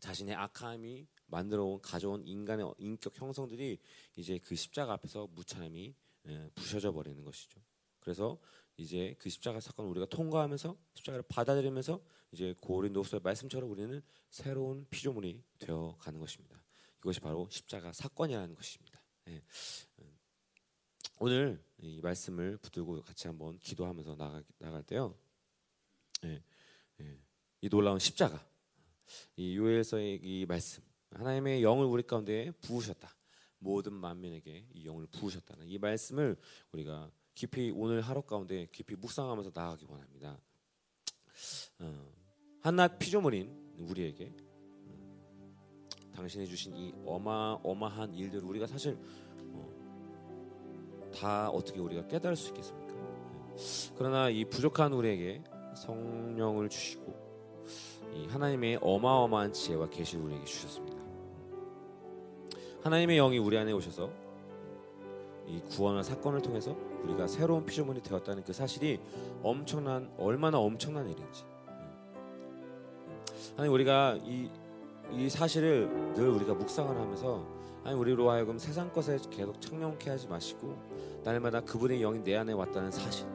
자신의 0.00 0.34
악함이 0.34 1.06
만들어온 1.26 1.80
가져온 1.80 2.26
인간의 2.26 2.74
인격 2.78 3.20
형성들이 3.20 3.78
이제 4.16 4.38
그 4.38 4.54
십자가 4.54 4.94
앞에서 4.94 5.28
무참히 5.32 5.94
예, 6.28 6.50
부셔져 6.54 6.92
버리는 6.92 7.22
것이죠. 7.24 7.60
그래서 8.00 8.38
이제 8.76 9.14
그 9.18 9.28
십자가 9.28 9.60
사건을 9.60 9.90
우리가 9.90 10.06
통과하면서 10.06 10.76
십자가를 10.94 11.24
받아들이면서 11.28 12.00
이제 12.32 12.54
고린도후서 12.60 13.20
말씀처럼 13.20 13.70
우리는 13.70 14.02
새로운 14.30 14.86
피조물이 14.90 15.42
되어 15.58 15.96
가는 15.98 16.20
것입니다. 16.20 16.62
이것이 16.98 17.20
바로 17.20 17.48
십자가 17.50 17.92
사건이라는 17.92 18.54
것입니다. 18.54 19.00
예. 19.28 19.42
오늘 21.18 21.62
이 21.78 22.00
말씀을 22.02 22.58
붙들고 22.58 23.02
같이 23.02 23.26
한번 23.26 23.58
기도하면서 23.58 24.16
나가, 24.16 24.42
나갈 24.58 24.82
때요. 24.82 25.16
예. 26.24 26.42
예. 27.00 27.18
이 27.62 27.68
놀라운 27.68 27.98
십자가, 27.98 28.46
이 29.36 29.56
요엘서의 29.56 30.20
이 30.22 30.44
말씀, 30.46 30.82
하나님의 31.10 31.62
영을 31.62 31.86
우리 31.86 32.02
가운데 32.02 32.50
부으셨다. 32.60 33.08
모든 33.58 33.94
만민에게 33.94 34.66
이 34.74 34.86
영을 34.86 35.06
부으셨다는 35.06 35.66
이 35.68 35.78
말씀을 35.78 36.36
우리가 36.72 37.10
깊이 37.34 37.72
오늘 37.74 38.00
하루 38.00 38.22
가운데 38.22 38.66
깊이 38.72 38.96
묵상하면서 38.96 39.52
나아가기 39.54 39.86
원합니다. 39.88 40.38
어, 41.80 42.12
한낱 42.60 42.98
피조물인 42.98 43.76
우리에게 43.78 44.32
어, 44.86 46.10
당신이 46.14 46.46
주신 46.46 46.76
이 46.76 46.94
어마어마한 47.04 48.14
일들 48.14 48.42
우리가 48.44 48.66
사실 48.66 48.98
어, 49.52 51.10
다 51.14 51.50
어떻게 51.50 51.78
우리가 51.78 52.06
깨달을 52.08 52.36
수 52.36 52.48
있겠습니까? 52.48 52.94
네. 52.94 53.94
그러나 53.96 54.30
이 54.30 54.44
부족한 54.44 54.92
우리에게 54.92 55.42
성령을 55.76 56.68
주시고 56.68 57.26
이 58.14 58.26
하나님의 58.28 58.78
어마어마한 58.80 59.52
지혜와 59.52 59.90
계시를 59.90 60.24
우리에게 60.24 60.44
주셨습니다. 60.44 60.95
하나님의 62.86 63.16
영이 63.16 63.38
우리 63.38 63.58
안에 63.58 63.72
오셔서 63.72 64.08
이 65.48 65.60
구원의 65.70 66.04
사건을 66.04 66.40
통해서 66.40 66.76
우리가 67.02 67.26
새로운 67.26 67.66
피조물이 67.66 68.00
되었다는 68.00 68.44
그 68.44 68.52
사실이 68.52 69.00
엄청난 69.42 70.08
얼마나 70.16 70.58
엄청난 70.58 71.08
일인지. 71.08 71.44
아니 73.56 73.68
우리가 73.68 74.18
이, 74.22 74.48
이 75.10 75.28
사실을 75.28 76.12
늘 76.14 76.28
우리가 76.28 76.54
묵상을 76.54 76.96
하면서 76.96 77.44
아니 77.82 77.96
우리로 77.96 78.30
하여금 78.30 78.56
세상 78.56 78.92
것에 78.92 79.18
계속 79.30 79.60
청명케 79.60 80.08
하지 80.08 80.28
마시고 80.28 80.76
날마다 81.24 81.62
그분의 81.62 81.98
영이 81.98 82.22
내 82.22 82.36
안에 82.36 82.52
왔다는 82.52 82.92
사실 82.92 83.26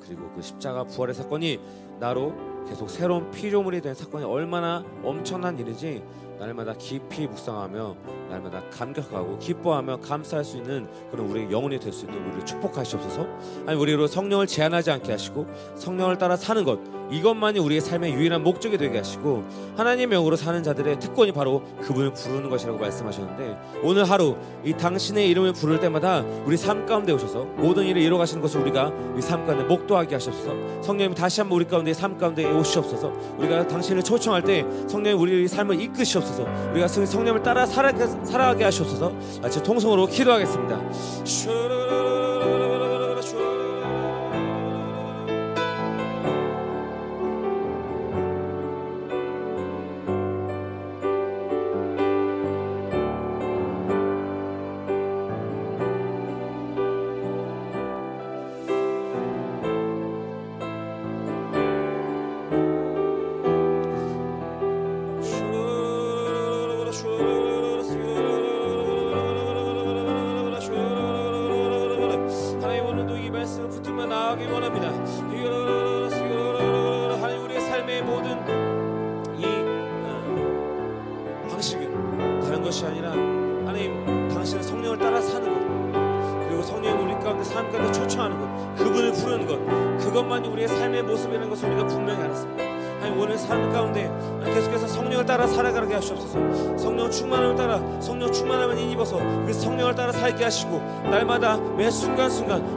그리고 0.00 0.30
그 0.34 0.40
십자가 0.40 0.84
부활의 0.84 1.14
사건이 1.14 1.60
나로 2.00 2.34
계속 2.66 2.88
새로운 2.88 3.30
피조물이 3.30 3.82
된 3.82 3.94
사건이 3.94 4.24
얼마나 4.24 4.82
엄청난 5.02 5.58
일인지 5.58 6.02
날마다 6.38 6.74
깊이 6.74 7.26
묵상하며 7.26 7.96
날마다 8.30 8.62
감격하고 8.70 9.38
기뻐하며 9.38 9.98
감사할 10.00 10.44
수 10.44 10.56
있는 10.56 10.88
그런 11.10 11.26
우리의 11.30 11.50
영혼이 11.50 11.78
될 11.78 11.92
수 11.92 12.06
있는 12.06 12.20
우리를 12.26 12.44
축복하시옵소서. 12.44 13.26
아니 13.66 13.78
우리로 13.78 14.06
성령을 14.06 14.46
제한하지 14.46 14.90
않게 14.90 15.12
하시고 15.12 15.46
성령을 15.76 16.18
따라 16.18 16.36
사는 16.36 16.64
것 16.64 16.80
이것만이 17.10 17.58
우리의 17.60 17.80
삶의 17.82 18.14
유일한 18.14 18.42
목적이 18.42 18.78
되게 18.78 18.96
하시고 18.98 19.44
하나님의 19.76 20.06
명으로 20.08 20.36
사는 20.36 20.60
자들의 20.62 20.98
특권이 21.00 21.32
바로 21.32 21.62
그분을 21.82 22.14
부르는 22.14 22.48
것이라고 22.48 22.78
말씀하셨는데 22.78 23.58
오늘 23.82 24.04
하루 24.04 24.36
이 24.64 24.72
당신의 24.72 25.28
이름을 25.28 25.52
부를 25.52 25.78
때마다 25.80 26.22
우리 26.44 26.56
삶 26.56 26.86
가운데 26.86 27.12
오셔서 27.12 27.44
모든 27.56 27.84
일을 27.84 28.00
이루어 28.02 28.18
가시는 28.18 28.42
것을 28.42 28.60
우리가 28.62 28.90
이 29.18 29.20
삶 29.20 29.46
가운데 29.46 29.64
목도하게 29.64 30.14
하시옵소서. 30.16 30.82
성령님 30.82 31.14
다시 31.14 31.40
한번 31.40 31.56
우리 31.56 31.66
가운데 31.66 31.92
삶 31.94 32.18
가운데 32.18 32.44
오시옵소서. 32.50 33.12
우리가 33.38 33.68
당신을 33.68 34.02
초청할 34.02 34.42
때 34.42 34.64
성령님 34.88 35.20
우리의 35.20 35.48
삶을 35.48 35.80
이끄시옵소서. 35.80 36.23
우리가 36.72 36.88
성령을 37.06 37.42
따라 37.42 37.66
살아, 37.66 37.92
살아가게 38.24 38.64
하시옵소서. 38.64 39.12
같이 39.42 39.62
통성으로 39.62 40.06
기도하겠습니다. 40.06 40.80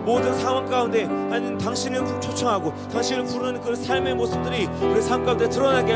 모든 0.08 0.34
상황 0.40 0.66
가운데 0.68 1.04
하나님 1.04 1.58
당신을 1.58 2.00
초청하고 2.22 2.74
당신을 2.94 3.26
부르는 3.26 3.60
그 3.60 3.76
삶의 3.76 4.16
모습들이 4.16 4.66
우리 4.82 5.02
삶 5.02 5.26
가운데 5.26 5.50
드러나게 5.50 5.92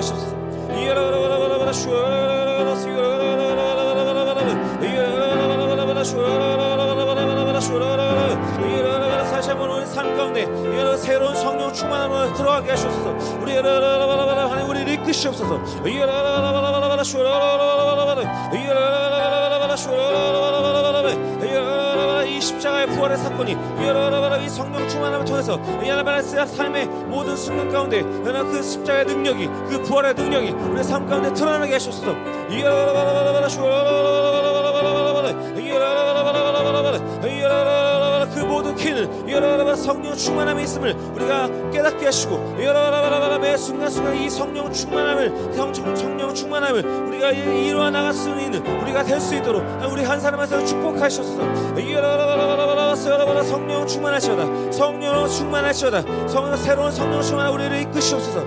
한번 9.49 9.69
우리 9.71 9.85
삶 9.85 10.17
가운데 10.17 10.45
새로운 10.97 11.33
성령 11.33 11.71
충만함을 11.71 12.33
들어가게 12.33 12.71
하시옵소서. 12.71 13.39
우리 13.41 13.55
하나님 13.55 14.69
우리를 14.69 14.89
이끄시옵소서 14.89 15.57
이 22.81 22.85
십자가의 22.85 22.87
부활의 22.87 23.17
사건이 23.17 23.51
이여라라라라 23.81 24.37
이 24.37 24.49
성령 24.49 24.87
충만함을 24.87 25.25
통해서 25.25 25.59
이여라라라 25.83 26.21
삶의 26.45 26.85
모든 26.85 27.35
순간 27.35 27.69
가운데 27.71 28.01
그 28.01 28.63
십자가의 28.63 29.05
능력이 29.05 29.47
그 29.69 29.83
부활의 29.83 30.13
능력이 30.15 30.51
우리 30.51 30.83
삶 30.83 31.07
가운데 31.07 31.33
드러나게 31.33 31.77
이여라라라라 37.27 38.27
그 38.33 38.39
모든 38.39 38.75
키는 38.75 39.27
이여라라라 39.27 39.75
성령 39.75 40.15
충만함이 40.15 40.63
있음을 40.63 40.93
우리가 40.93 41.49
깨닫게 41.71 42.05
하시고 42.05 42.57
이여라라라라 42.59 43.37
매 43.39 43.57
순간순간 43.57 44.15
이 44.15 44.29
성령 44.29 44.71
충만함을 44.71 45.53
성령, 45.53 45.95
성령 45.95 46.33
충만함을 46.33 46.83
우리가 46.83 47.31
이루어 47.31 47.89
나갈 47.89 48.13
수 48.13 48.29
있는 48.29 48.65
우리가 48.65 49.03
될 49.03 49.21
수 49.21 49.35
있도록 49.35 49.63
우리 49.89 50.03
한 50.03 50.19
사람 50.19 50.39
한 50.39 50.47
사람 50.47 50.65
축복하셔서. 50.65 51.79
이 51.79 51.93
여라라라라라 52.95 53.43
성령 53.43 53.87
충만하시오다. 53.87 54.71
성령 54.71 55.27
충만하시오다. 55.27 56.27
성 56.27 56.55
새로운 56.57 56.91
성령 56.91 57.21
충만한 57.21 57.53
우리를 57.53 57.81
이끄시옵소서 57.81 58.43